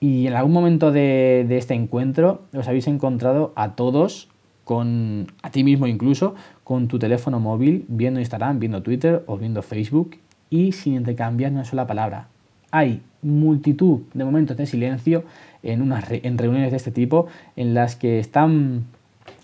y 0.00 0.26
en 0.26 0.34
algún 0.34 0.52
momento 0.52 0.92
de, 0.92 1.46
este 1.50 1.72
encuentro 1.72 2.42
os 2.54 2.68
habéis 2.68 2.86
encontrado 2.88 3.52
a 3.56 3.72
todos 3.74 4.28
con 4.64 5.28
a 5.42 5.50
ti 5.50 5.64
mismo 5.64 5.86
incluso, 5.86 6.34
con 6.62 6.88
tu 6.88 6.98
teléfono 6.98 7.40
móvil, 7.40 7.84
viendo 7.88 8.20
Instagram, 8.20 8.60
viendo 8.60 8.82
Twitter 8.82 9.22
o 9.26 9.36
viendo 9.36 9.62
Facebook 9.62 10.16
y 10.48 10.72
sin 10.72 10.94
intercambiar 10.94 11.52
una 11.52 11.64
sola 11.64 11.86
palabra. 11.86 12.28
Hay 12.70 13.02
multitud 13.22 14.00
de 14.14 14.24
momentos 14.24 14.56
de 14.56 14.66
silencio 14.66 15.24
en, 15.62 15.82
unas 15.82 16.04
en 16.10 16.38
reuniones 16.38 16.70
de 16.70 16.76
este 16.76 16.90
tipo 16.90 17.26
en 17.56 17.74
las 17.74 17.96
que 17.96 18.18
están 18.18 18.84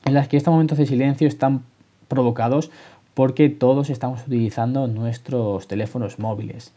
en 0.04 0.14
las 0.14 0.28
que 0.28 0.36
estos 0.36 0.52
momentos 0.52 0.78
de 0.78 0.86
silencio 0.86 1.28
están 1.28 1.62
provocados 2.08 2.70
porque 3.14 3.48
todos 3.48 3.90
estamos 3.90 4.26
utilizando 4.26 4.86
nuestros 4.86 5.68
teléfonos 5.68 6.18
móviles. 6.18 6.72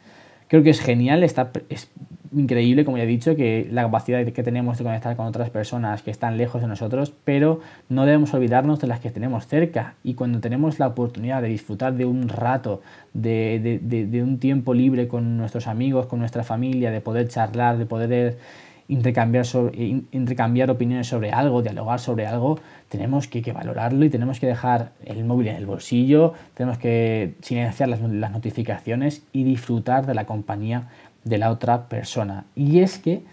Creo 0.48 0.62
que 0.62 0.70
es 0.70 0.82
genial, 0.82 1.24
está, 1.24 1.52
es 1.70 1.90
increíble, 2.36 2.86
como 2.86 2.98
ya 2.98 3.04
he 3.04 3.08
dicho, 3.08 3.36
que 3.36 3.68
la 3.72 3.84
capacidad 3.84 4.24
que 4.26 4.44
tenemos 4.44 4.78
de 4.78 4.84
conectar 4.84 5.16
con 5.16 5.26
otras 5.26 5.50
personas 5.50 6.02
que 6.02 6.12
están 6.12 6.38
lejos 6.38 6.62
de 6.62 6.68
nosotros, 6.68 7.14
pero 7.24 7.62
no 7.90 8.06
debemos 8.06 8.34
olvidarnos 8.34 8.80
de 8.80 8.88
las 8.88 9.00
que 9.00 9.10
tenemos 9.10 9.48
cerca. 9.48 9.96
Y 10.04 10.16
cuando 10.16 10.40
tenemos 10.40 10.80
la 10.80 10.88
oportunidad 10.88 11.42
de 11.42 11.48
disfrutar 11.48 11.94
de 11.94 12.06
un 12.06 12.30
rato, 12.30 12.82
de, 13.14 13.80
de 13.82 14.24
un 14.24 14.40
tiempo 14.40 14.74
libre 14.74 15.08
con 15.08 15.38
nuestros 15.38 15.68
amigos, 15.68 16.08
con 16.08 16.20
nuestra 16.20 16.44
familia, 16.44 16.92
de 16.92 17.02
poder 17.02 17.30
charlar, 17.30 17.78
de 17.78 17.86
poder 17.86 18.38
intercambiar, 18.88 19.46
sobre, 19.46 20.04
intercambiar 20.12 20.70
opiniones 20.70 21.08
sobre 21.08 21.32
algo, 21.32 21.62
dialogar 21.62 22.00
sobre 22.00 22.28
algo, 22.28 22.60
tenemos 22.90 23.28
que, 23.28 23.42
valorarlo 23.52 24.06
y 24.06 24.10
tenemos 24.10 24.40
que 24.40 24.48
dejar 24.48 24.92
el 25.06 25.24
móvil 25.24 25.48
en 25.48 25.56
el 25.56 25.66
bolsillo, 25.66 26.34
tenemos 26.54 26.78
que 26.78 27.36
silenciar 27.42 27.90
las, 27.90 28.02
notificaciones 28.02 29.24
y 29.32 29.44
disfrutar 29.44 30.06
de 30.06 30.14
la 30.14 30.26
compañía 30.26 30.90
de 31.24 31.38
la 31.38 31.52
otra 31.52 31.88
persona. 31.88 32.46
Y 32.56 32.80
es 32.80 33.00
que 33.00 33.24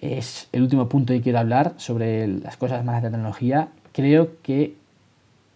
es 0.00 0.48
el 0.52 0.62
último 0.62 0.88
punto 0.88 1.12
que 1.12 1.20
quiero 1.20 1.38
hablar 1.38 1.74
sobre 1.76 2.26
las 2.26 2.56
cosas 2.56 2.84
malas 2.84 3.02
de 3.02 3.10
tecnología. 3.10 3.68
Creo 3.92 4.30
que 4.42 4.74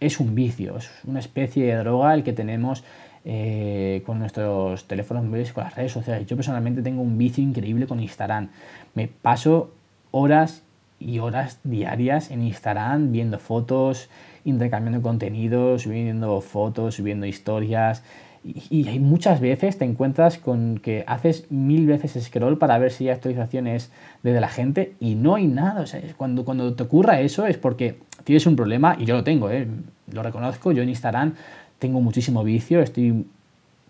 es 0.01 0.21
un 0.21 0.35
vicio, 0.35 0.77
es 0.77 0.91
una 1.05 1.21
especie 1.21 1.67
de 1.67 1.77
droga 1.77 2.15
el 2.15 2.25
que 2.25 2.33
tenemos 2.33 2.85
eh, 3.27 4.03
con 4.05 4.19
nuestros 4.19 4.87
teléfonos 4.87 5.25
móviles, 5.25 5.53
con 5.53 5.65
las 5.65 5.75
redes 5.75 5.93
sociales. 5.93 6.27
Yo 6.27 6.37
personalmente 6.37 6.83
tengo 6.83 7.01
un 7.01 7.17
vicio 7.17 7.43
increíble 7.43 7.87
con 7.87 8.01
Instagram. 8.01 8.51
Me 8.95 9.09
paso 9.09 9.73
horas 10.11 10.63
y 11.01 11.19
horas 11.19 11.59
diarias 11.65 12.31
en 12.31 12.43
Instagram 12.43 13.13
viendo 13.13 13.39
fotos, 13.39 14.11
intercambiando 14.45 15.03
contenidos, 15.03 15.83
subiendo 15.83 16.41
fotos, 16.41 16.97
subiendo 16.97 17.27
historias. 17.27 18.03
Y, 18.45 18.87
hay 18.89 18.99
muchas 18.99 19.41
veces 19.41 19.79
te 19.79 19.87
encuentras 19.87 20.37
con 20.37 20.79
que 20.79 21.03
haces 21.07 21.51
mil 21.51 21.87
veces 21.87 22.23
scroll 22.23 22.59
para 22.59 22.77
ver 22.77 22.93
si 22.93 23.05
hay 23.05 23.15
actualizaciones 23.15 23.91
de 24.23 24.39
la 24.39 24.49
gente 24.49 24.93
y 25.01 25.15
no 25.15 25.35
hay 25.35 25.47
nada. 25.47 25.87
Cuando, 26.19 26.45
cuando 26.45 26.75
te 26.75 26.83
ocurra 26.83 27.21
eso 27.21 27.47
es 27.47 27.57
porque 27.57 28.01
tienes 28.25 28.47
un 28.47 28.55
problema 28.55 28.97
y 28.99 29.07
yo 29.07 29.17
lo 29.17 29.25
tengo, 29.25 29.51
¿eh? 29.51 29.67
lo 30.13 30.23
reconozco. 30.23 30.73
Yo 30.73 30.83
en 30.83 30.91
Instagram 30.91 31.35
tengo 31.85 32.01
muchísimo 32.01 32.43
vicio, 32.43 32.81
estoy 32.81 33.27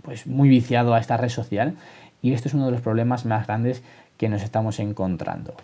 pues 0.03 0.27
muy 0.27 0.49
viciado 0.49 0.95
a 0.95 0.99
esta 0.99 1.17
red 1.17 1.29
social 1.29 1.77
y 2.23 2.33
esto 2.33 2.49
es 2.49 2.55
uno 2.55 2.67
de 2.67 2.73
los 2.73 2.81
problemas 2.81 3.25
más 3.25 3.47
grandes 3.47 3.85
que 4.17 4.29
nos 4.29 4.43
estamos 4.43 4.81
encontrando. 4.81 5.55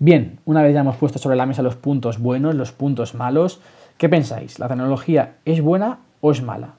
Bien, 0.00 0.40
una 0.46 0.62
vez 0.62 0.74
ya 0.74 0.80
hemos 0.80 0.96
puesto 0.96 1.20
sobre 1.20 1.36
la 1.36 1.46
mesa 1.46 1.62
los 1.62 1.76
puntos 1.76 2.18
buenos, 2.18 2.56
los 2.56 2.72
puntos 2.72 3.14
malos, 3.14 3.60
¿qué 3.98 4.08
pensáis? 4.08 4.58
¿La 4.58 4.66
tecnología 4.66 5.34
es 5.44 5.60
buena 5.60 6.00
o 6.20 6.32
es 6.32 6.42
mala? 6.42 6.74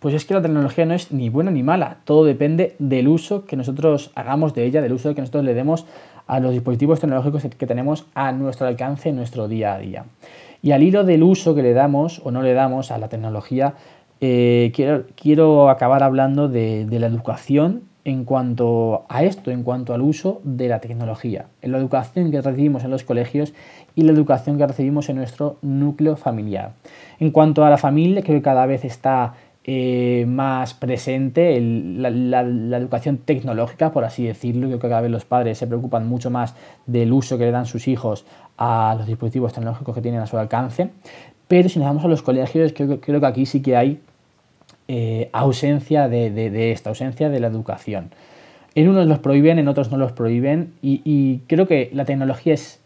Pues 0.00 0.16
es 0.16 0.24
que 0.24 0.34
la 0.34 0.42
tecnología 0.42 0.84
no 0.84 0.94
es 0.94 1.12
ni 1.12 1.28
buena 1.28 1.52
ni 1.52 1.62
mala, 1.62 1.98
todo 2.04 2.24
depende 2.24 2.74
del 2.80 3.06
uso 3.06 3.44
que 3.44 3.54
nosotros 3.54 4.10
hagamos 4.16 4.52
de 4.54 4.64
ella, 4.64 4.82
del 4.82 4.94
uso 4.94 5.14
que 5.14 5.20
nosotros 5.20 5.44
le 5.44 5.54
demos 5.54 5.86
a 6.26 6.40
los 6.40 6.50
dispositivos 6.50 6.98
tecnológicos 6.98 7.44
que 7.56 7.66
tenemos 7.68 8.06
a 8.14 8.32
nuestro 8.32 8.66
alcance 8.66 9.10
en 9.10 9.16
nuestro 9.16 9.46
día 9.46 9.74
a 9.74 9.78
día. 9.78 10.04
Y 10.64 10.72
al 10.72 10.82
hilo 10.82 11.04
del 11.04 11.22
uso 11.22 11.54
que 11.54 11.62
le 11.62 11.74
damos 11.74 12.22
o 12.24 12.30
no 12.30 12.40
le 12.40 12.54
damos 12.54 12.90
a 12.90 12.96
la 12.96 13.10
tecnología, 13.10 13.74
eh, 14.22 14.72
quiero, 15.14 15.68
acabar 15.68 16.02
hablando 16.02 16.48
de, 16.48 16.86
la 16.90 17.06
educación 17.06 17.82
en 18.06 18.24
cuanto 18.24 19.04
a 19.10 19.24
esto, 19.24 19.50
en 19.50 19.62
cuanto 19.62 19.92
al 19.92 20.00
uso 20.00 20.40
de 20.42 20.68
la 20.68 20.80
tecnología, 20.80 21.48
en 21.60 21.72
la 21.72 21.76
educación 21.76 22.30
que 22.30 22.40
recibimos 22.40 22.82
en 22.82 22.92
los 22.92 23.04
colegios 23.04 23.52
y 23.94 24.04
la 24.04 24.12
educación 24.12 24.56
que 24.56 24.66
recibimos 24.66 25.10
en 25.10 25.16
nuestro 25.16 25.58
núcleo 25.60 26.16
familiar. 26.16 26.72
En 27.20 27.30
cuanto 27.30 27.62
a 27.66 27.68
la 27.68 27.76
familia, 27.76 28.22
creo 28.22 28.38
que 28.38 28.42
cada 28.42 28.64
vez 28.64 28.86
está 28.86 29.34
eh, 29.66 30.26
más 30.28 30.74
presente 30.74 31.58
la, 31.58 32.40
educación 32.40 33.16
tecnológica, 33.16 33.92
por 33.92 34.04
así 34.04 34.24
decirlo. 34.26 34.66
Creo 34.66 34.78
que 34.78 34.88
cada 34.88 35.00
vez 35.00 35.10
los 35.10 35.24
padres 35.24 35.56
se 35.56 35.66
preocupan 35.66 36.06
mucho 36.06 36.28
más 36.28 36.54
del 36.84 37.12
uso 37.14 37.38
que 37.38 37.44
le 37.44 37.50
dan 37.50 37.64
sus 37.64 37.88
hijos 37.88 38.26
a 38.58 38.94
los 38.98 39.06
dispositivos 39.06 39.54
tecnológicos 39.54 39.94
que 39.94 40.02
tienen 40.02 40.20
a 40.20 40.26
su 40.26 40.36
alcance. 40.36 40.90
Pero 41.48 41.70
si 41.70 41.78
nos 41.78 41.88
vamos 41.88 42.04
a 42.04 42.08
los 42.08 42.20
colegios, 42.20 42.74
creo, 42.74 43.00
que 43.00 43.26
aquí 43.26 43.46
sí 43.46 43.62
que 43.62 43.74
hay 43.74 44.00
eh, 44.86 45.30
ausencia 45.32 46.08
de, 46.08 46.72
esta, 46.72 46.90
ausencia 46.90 47.30
de 47.30 47.40
la 47.40 47.46
educación. 47.46 48.10
En 48.74 48.88
unos 48.88 49.06
los 49.06 49.18
prohíben, 49.20 49.58
en 49.58 49.68
otros 49.68 49.90
no 49.90 49.96
los 49.96 50.12
prohíben. 50.12 50.74
Y, 50.82 51.40
creo 51.46 51.66
que 51.66 51.88
la 51.94 52.04
tecnología 52.04 52.52
es 52.52 52.80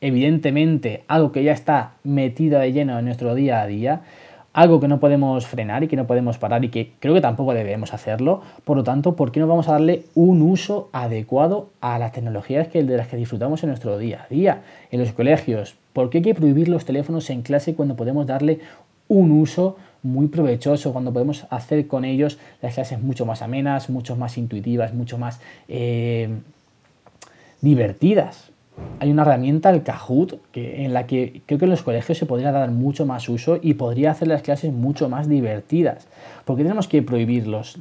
evidentemente 0.00 1.04
algo 1.06 1.30
que 1.30 1.44
ya 1.44 1.52
está 1.52 1.92
metido 2.02 2.58
de 2.58 2.72
lleno 2.72 2.98
en 2.98 3.04
nuestro 3.04 3.36
día 3.36 3.60
a 3.60 3.66
día 3.68 4.02
algo 4.52 4.80
que 4.80 4.88
no 4.88 4.98
podemos 4.98 5.46
frenar 5.46 5.84
y 5.84 5.88
que 5.88 5.96
no 5.96 6.06
podemos 6.06 6.38
parar 6.38 6.64
y 6.64 6.70
que 6.70 6.92
creo 6.98 7.14
que 7.14 7.20
tampoco 7.20 7.54
debemos 7.54 7.94
hacerlo. 7.94 8.42
Por 8.64 8.76
lo 8.76 8.84
tanto, 8.84 9.14
¿por 9.14 9.30
qué 9.30 9.40
no 9.40 9.46
vamos 9.46 9.68
a 9.68 9.72
darle 9.72 10.04
un 10.14 10.42
uso 10.42 10.88
adecuado 10.92 11.70
a 11.80 11.98
las 11.98 12.12
tecnologías 12.12 12.68
que, 12.68 12.82
de 12.82 12.96
las 12.96 13.08
que 13.08 13.16
disfrutamos 13.16 13.62
en 13.62 13.68
nuestro 13.68 13.98
día 13.98 14.24
a 14.24 14.28
día? 14.28 14.62
En 14.90 15.00
los 15.00 15.12
colegios, 15.12 15.76
¿por 15.92 16.10
qué 16.10 16.18
hay 16.18 16.24
que 16.24 16.34
prohibir 16.34 16.68
los 16.68 16.84
teléfonos 16.84 17.30
en 17.30 17.42
clase 17.42 17.74
cuando 17.74 17.96
podemos 17.96 18.26
darle 18.26 18.60
un 19.08 19.30
uso 19.32 19.76
muy 20.02 20.28
provechoso, 20.28 20.92
cuando 20.92 21.12
podemos 21.12 21.46
hacer 21.50 21.86
con 21.86 22.04
ellos 22.04 22.38
las 22.62 22.74
clases 22.74 23.00
mucho 23.00 23.26
más 23.26 23.42
amenas, 23.42 23.90
mucho 23.90 24.16
más 24.16 24.38
intuitivas, 24.38 24.94
mucho 24.94 25.18
más 25.18 25.40
eh, 25.68 26.28
divertidas. 27.60 28.49
Hay 29.00 29.10
una 29.10 29.22
herramienta, 29.22 29.70
el 29.70 29.82
Kahoot, 29.82 30.40
que, 30.52 30.84
en 30.84 30.92
la 30.92 31.06
que 31.06 31.40
creo 31.46 31.58
que 31.58 31.64
en 31.64 31.70
los 31.70 31.82
colegios 31.82 32.18
se 32.18 32.26
podría 32.26 32.52
dar 32.52 32.70
mucho 32.70 33.06
más 33.06 33.30
uso 33.30 33.58
y 33.62 33.74
podría 33.74 34.10
hacer 34.10 34.28
las 34.28 34.42
clases 34.42 34.72
mucho 34.72 35.08
más 35.08 35.26
divertidas. 35.26 36.06
¿Por 36.44 36.56
qué 36.56 36.64
tenemos 36.64 36.86
que 36.86 37.00
prohibir 37.02 37.46
los, 37.46 37.78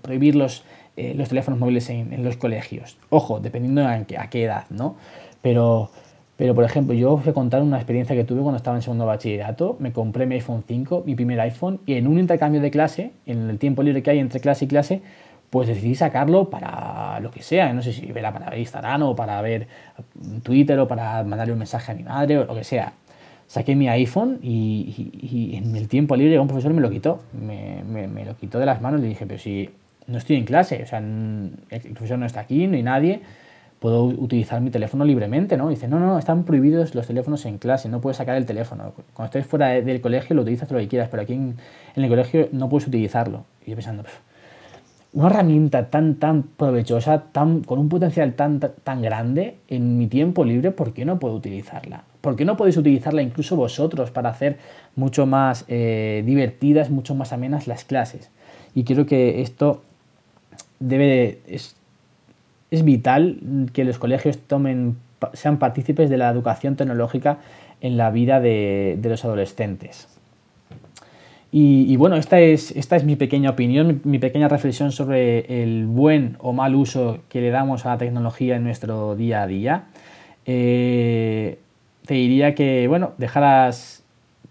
prohibir 0.00 0.34
los, 0.34 0.64
eh, 0.96 1.12
los 1.14 1.28
teléfonos 1.28 1.60
móviles 1.60 1.90
en, 1.90 2.24
los 2.24 2.38
colegios? 2.38 2.96
Ojo, 3.10 3.38
dependiendo 3.38 3.82
de 3.82 4.16
a 4.16 4.30
qué, 4.30 4.44
edad, 4.44 4.64
¿no? 4.70 4.96
Pero, 5.42 5.90
pero, 6.38 6.54
por 6.54 6.64
ejemplo, 6.64 6.94
yo 6.94 7.12
os 7.12 7.22
voy 7.22 7.32
a 7.32 7.34
contar 7.34 7.60
una 7.62 7.76
experiencia 7.76 8.16
que 8.16 8.24
tuve 8.24 8.40
cuando 8.40 8.56
estaba 8.56 8.78
en 8.78 8.82
segundo 8.82 9.04
bachillerato. 9.04 9.76
Me 9.78 9.92
compré 9.92 10.24
mi 10.24 10.36
iPhone 10.36 10.64
5, 10.66 11.02
mi 11.04 11.14
primer 11.14 11.38
iPhone, 11.40 11.80
y 11.84 11.94
en 11.94 12.06
un 12.06 12.18
intercambio 12.18 12.62
de 12.62 12.70
clase, 12.70 13.10
en 13.26 13.50
el 13.50 13.58
tiempo 13.58 13.82
libre 13.82 14.02
que 14.02 14.10
hay 14.10 14.20
entre 14.20 14.40
clase 14.40 14.64
y 14.64 14.68
clase, 14.68 15.02
pues 15.50 15.68
decidí 15.68 15.94
sacarlo 15.94 16.50
para 16.50 17.20
lo 17.20 17.30
que 17.30 17.42
sea, 17.42 17.72
no 17.72 17.82
sé 17.82 17.92
si 17.92 18.06
verá 18.12 18.32
para 18.32 18.50
ver 18.50 18.58
Instagram 18.58 19.02
o 19.02 19.16
para 19.16 19.40
ver 19.40 19.68
Twitter 20.42 20.78
o 20.78 20.88
para 20.88 21.22
mandarle 21.24 21.52
un 21.52 21.58
mensaje 21.58 21.92
a 21.92 21.94
mi 21.94 22.02
madre 22.02 22.38
o 22.38 22.44
lo 22.44 22.54
que 22.54 22.64
sea. 22.64 22.92
Saqué 23.46 23.76
mi 23.76 23.88
iPhone 23.88 24.40
y, 24.42 25.52
en 25.56 25.76
el 25.76 25.88
tiempo 25.88 26.16
libre 26.16 26.38
un 26.40 26.48
profesor 26.48 26.72
me 26.72 26.80
lo 26.80 26.90
quitó, 26.90 27.20
me, 27.32 28.24
lo 28.24 28.36
quitó 28.36 28.58
de 28.58 28.66
las 28.66 28.80
manos 28.80 29.00
y 29.00 29.04
le 29.04 29.08
dije, 29.10 29.24
pero 29.26 29.38
si 29.38 29.70
no 30.08 30.18
estoy 30.18 30.36
en 30.36 30.44
clase, 30.44 30.82
o 30.82 30.86
sea, 30.86 30.98
el 30.98 31.92
profesor 31.94 32.18
no 32.18 32.26
está 32.26 32.40
aquí, 32.40 32.66
no 32.66 32.74
hay 32.74 32.82
nadie, 32.82 33.20
puedo 33.78 34.04
utilizar 34.04 34.60
mi 34.60 34.70
teléfono 34.70 35.04
libremente, 35.04 35.56
¿no? 35.56 35.68
dice, 35.68 35.86
no, 35.86 36.00
no, 36.00 36.18
están 36.18 36.44
prohibidos 36.44 36.94
los 36.94 37.06
teléfonos 37.06 37.44
en 37.46 37.58
clase, 37.58 37.88
no 37.88 38.00
puedes 38.00 38.16
sacar 38.16 38.36
el 38.36 38.46
teléfono. 38.46 38.92
Cuando 39.12 39.26
estés 39.26 39.46
fuera 39.46 39.68
del 39.68 40.00
colegio 40.00 40.34
lo 40.34 40.42
utilizas 40.42 40.70
lo 40.70 40.78
que 40.78 40.88
quieras, 40.88 41.08
pero 41.08 41.22
aquí 41.22 41.34
en, 41.34 41.56
el 41.94 42.08
colegio 42.08 42.48
no 42.52 42.68
puedes 42.68 42.88
utilizarlo. 42.88 43.44
Y 43.64 43.70
yo 43.70 43.76
pensando, 43.76 44.04
una 45.16 45.28
herramienta 45.28 45.88
tan, 45.88 46.16
tan 46.16 46.42
provechosa, 46.42 47.32
tan, 47.32 47.62
con 47.62 47.78
un 47.78 47.88
potencial 47.88 48.34
tan, 48.34 48.60
tan, 48.60 49.00
grande 49.00 49.56
en 49.66 49.96
mi 49.96 50.08
tiempo 50.08 50.44
libre, 50.44 50.72
¿por 50.72 50.92
qué 50.92 51.06
no 51.06 51.18
puedo 51.18 51.34
utilizarla? 51.34 52.04
¿Por 52.20 52.36
qué 52.36 52.44
no 52.44 52.58
podéis 52.58 52.76
utilizarla 52.76 53.22
incluso 53.22 53.56
vosotros 53.56 54.10
para 54.10 54.28
hacer 54.28 54.58
mucho 54.94 55.24
más 55.24 55.64
eh, 55.68 56.22
divertidas, 56.26 56.90
mucho 56.90 57.14
más 57.14 57.32
amenas 57.32 57.66
las 57.66 57.86
clases? 57.86 58.30
Y 58.74 58.84
creo 58.84 59.06
que 59.06 59.40
esto 59.40 59.82
debe 60.80 61.38
es, 61.46 61.76
es 62.70 62.84
vital 62.84 63.40
que 63.72 63.84
los 63.84 63.98
colegios 63.98 64.36
tomen, 64.36 64.98
sean 65.32 65.58
partícipes 65.58 66.10
de 66.10 66.18
la 66.18 66.28
educación 66.28 66.76
tecnológica 66.76 67.38
en 67.80 67.96
la 67.96 68.10
vida 68.10 68.38
de 68.38 69.00
los 69.02 69.24
adolescentes. 69.24 70.08
Y, 71.52 71.96
bueno, 71.96 72.16
esta 72.16 72.38
es, 72.38 72.72
esta 72.72 72.96
es 72.96 73.04
mi 73.04 73.16
pequeña 73.16 73.50
opinión, 73.50 74.02
mi 74.04 74.18
pequeña 74.18 74.48
reflexión 74.48 74.92
sobre 74.92 75.62
el 75.62 75.86
buen 75.86 76.36
o 76.40 76.52
mal 76.52 76.74
uso 76.74 77.20
que 77.30 77.40
le 77.40 77.50
damos 77.50 77.86
a 77.86 77.90
la 77.90 77.98
tecnología 77.98 78.56
en 78.56 78.64
nuestro 78.64 79.16
día 79.16 79.42
a 79.42 79.46
día. 79.46 79.84
Eh, 80.44 81.58
te 82.04 82.14
diría 82.14 82.54
que, 82.54 82.88
bueno, 82.88 83.12
dejaras 83.16 84.04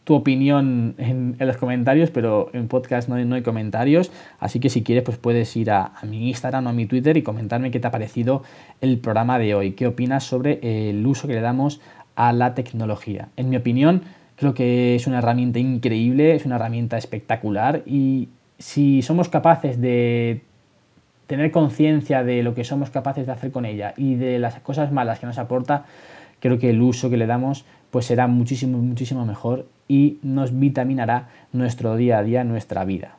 tu 0.05 0.13
opinión 0.13 0.95
en, 0.97 1.35
los 1.39 1.57
comentarios, 1.57 2.11
pero 2.11 2.49
en 2.53 2.67
podcast 2.67 3.09
no 3.09 3.15
hay, 3.15 3.25
no 3.25 3.35
hay, 3.35 3.41
comentarios, 3.41 4.11
así 4.39 4.59
que 4.59 4.69
si 4.69 4.83
quieres 4.83 5.03
pues 5.03 5.17
puedes 5.17 5.55
ir 5.57 5.71
a, 5.71 5.93
mi 6.07 6.29
Instagram 6.29 6.67
o 6.67 6.69
a 6.69 6.73
mi 6.73 6.85
Twitter 6.85 7.17
y 7.17 7.23
comentarme 7.23 7.71
qué 7.71 7.79
te 7.79 7.87
ha 7.87 7.91
parecido 7.91 8.43
el 8.81 8.99
programa 8.99 9.39
de 9.39 9.55
hoy, 9.55 9.71
qué 9.71 9.87
opinas 9.87 10.23
sobre 10.23 10.89
el 10.89 11.05
uso 11.05 11.27
que 11.27 11.33
le 11.33 11.41
damos 11.41 11.81
a 12.15 12.31
la 12.33 12.53
tecnología. 12.53 13.29
En 13.35 13.49
mi 13.49 13.57
opinión, 13.57 14.03
Creo 14.35 14.53
que 14.53 14.95
es 14.95 15.07
una 15.07 15.19
herramienta 15.19 15.59
increíble, 15.59 16.35
es 16.35 16.45
una 16.45 16.55
herramienta 16.55 16.97
espectacular 16.97 17.83
y 17.85 18.29
si 18.57 19.01
somos 19.01 19.29
capaces 19.29 19.79
de 19.79 20.41
tener 21.27 21.51
conciencia 21.51 22.23
de 22.23 22.43
lo 22.43 22.53
que 22.53 22.63
somos 22.63 22.89
capaces 22.89 23.25
de 23.25 23.31
hacer 23.31 23.51
con 23.51 23.65
ella 23.65 23.93
y 23.97 24.15
de 24.15 24.39
las 24.39 24.59
cosas 24.59 24.91
malas 24.91 25.19
que 25.19 25.25
nos 25.25 25.37
aporta, 25.37 25.85
creo 26.39 26.59
que 26.59 26.69
el 26.69 26.81
uso 26.81 27.09
que 27.09 27.17
le 27.17 27.27
damos 27.27 27.65
pues 27.91 28.05
será 28.05 28.27
muchísimo, 28.27 28.77
muchísimo 28.77 29.25
mejor 29.25 29.67
y 29.87 30.17
nos 30.21 30.57
vitaminará 30.59 31.29
nuestro 31.53 31.95
día 31.95 32.17
a 32.17 32.23
día, 32.23 32.43
nuestra 32.43 32.83
vida. 32.83 33.15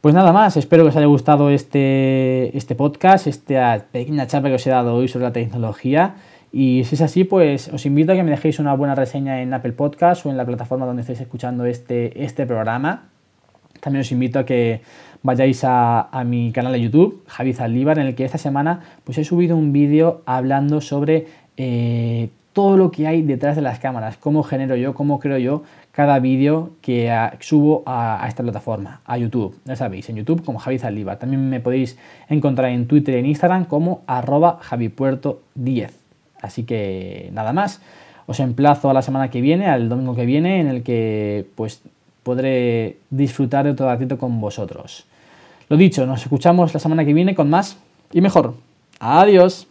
Pues 0.00 0.14
nada 0.14 0.34
más, 0.34 0.58
espero 0.58 0.82
que 0.82 0.90
os 0.90 0.96
haya 0.96 1.06
gustado 1.06 1.48
este, 1.48 2.54
este 2.54 2.74
podcast, 2.74 3.26
esta 3.26 3.86
pequeña 3.90 4.26
charla 4.26 4.50
que 4.50 4.56
os 4.56 4.66
he 4.66 4.70
dado 4.70 4.94
hoy 4.94 5.08
sobre 5.08 5.24
la 5.24 5.32
tecnología. 5.32 6.16
Y 6.56 6.84
si 6.84 6.94
es 6.94 7.00
así, 7.00 7.24
pues 7.24 7.66
os 7.66 7.84
invito 7.84 8.12
a 8.12 8.14
que 8.14 8.22
me 8.22 8.30
dejéis 8.30 8.60
una 8.60 8.74
buena 8.74 8.94
reseña 8.94 9.42
en 9.42 9.52
Apple 9.52 9.72
Podcast 9.72 10.24
o 10.24 10.30
en 10.30 10.36
la 10.36 10.46
plataforma 10.46 10.86
donde 10.86 11.00
estéis 11.00 11.20
escuchando 11.20 11.66
este, 11.66 12.22
este 12.22 12.46
programa. 12.46 13.08
También 13.80 14.02
os 14.02 14.12
invito 14.12 14.38
a 14.38 14.46
que 14.46 14.80
vayáis 15.24 15.62
a, 15.64 16.22
mi 16.24 16.52
canal 16.52 16.72
de 16.72 16.80
YouTube, 16.80 17.24
Javi 17.26 17.54
Zaldívar, 17.54 17.98
en 17.98 18.06
el 18.06 18.14
que 18.14 18.24
esta 18.24 18.38
semana 18.38 18.82
pues, 19.02 19.18
he 19.18 19.24
subido 19.24 19.56
un 19.56 19.72
vídeo 19.72 20.22
hablando 20.26 20.80
sobre 20.80 21.26
eh, 21.56 22.28
todo 22.52 22.76
lo 22.76 22.92
que 22.92 23.08
hay 23.08 23.22
detrás 23.22 23.56
de 23.56 23.62
las 23.62 23.80
cámaras, 23.80 24.16
cómo 24.16 24.44
genero 24.44 24.76
yo, 24.76 24.94
cómo 24.94 25.18
creo 25.18 25.38
yo 25.38 25.64
cada 25.90 26.20
vídeo 26.20 26.70
que 26.82 27.12
subo 27.40 27.82
a, 27.84 28.24
esta 28.28 28.44
plataforma, 28.44 29.00
a 29.04 29.18
YouTube. 29.18 29.58
Ya 29.64 29.74
sabéis, 29.74 30.08
en 30.08 30.14
YouTube 30.14 30.44
como 30.44 30.60
Javi 30.60 30.78
Zaldívar. 30.78 31.18
También 31.18 31.50
me 31.50 31.58
podéis 31.58 31.98
encontrar 32.28 32.70
en 32.70 32.86
Twitter 32.86 33.16
y 33.16 33.18
en 33.18 33.26
Instagram 33.26 33.64
como 33.64 34.04
arroba 34.06 34.60
javipuerto10. 34.60 36.03
Así 36.44 36.64
que 36.64 37.30
nada 37.32 37.52
más. 37.52 37.80
Os 38.26 38.40
emplazo 38.40 38.88
a 38.90 38.94
la 38.94 39.02
semana 39.02 39.30
que 39.30 39.40
viene, 39.40 39.66
al 39.66 39.88
domingo 39.88 40.14
que 40.14 40.26
viene, 40.26 40.60
en 40.60 40.68
el 40.68 40.82
que 40.82 41.46
pues 41.56 41.80
podré 42.22 42.98
disfrutar 43.10 43.64
de 43.64 43.72
otro 43.72 43.86
ratito 43.86 44.18
con 44.18 44.40
vosotros. 44.40 45.04
Lo 45.68 45.76
dicho, 45.76 46.06
nos 46.06 46.22
escuchamos 46.22 46.72
la 46.72 46.80
semana 46.80 47.04
que 47.04 47.14
viene 47.14 47.34
con 47.34 47.50
más 47.50 47.76
y 48.12 48.20
mejor. 48.20 48.54
Adiós. 49.00 49.66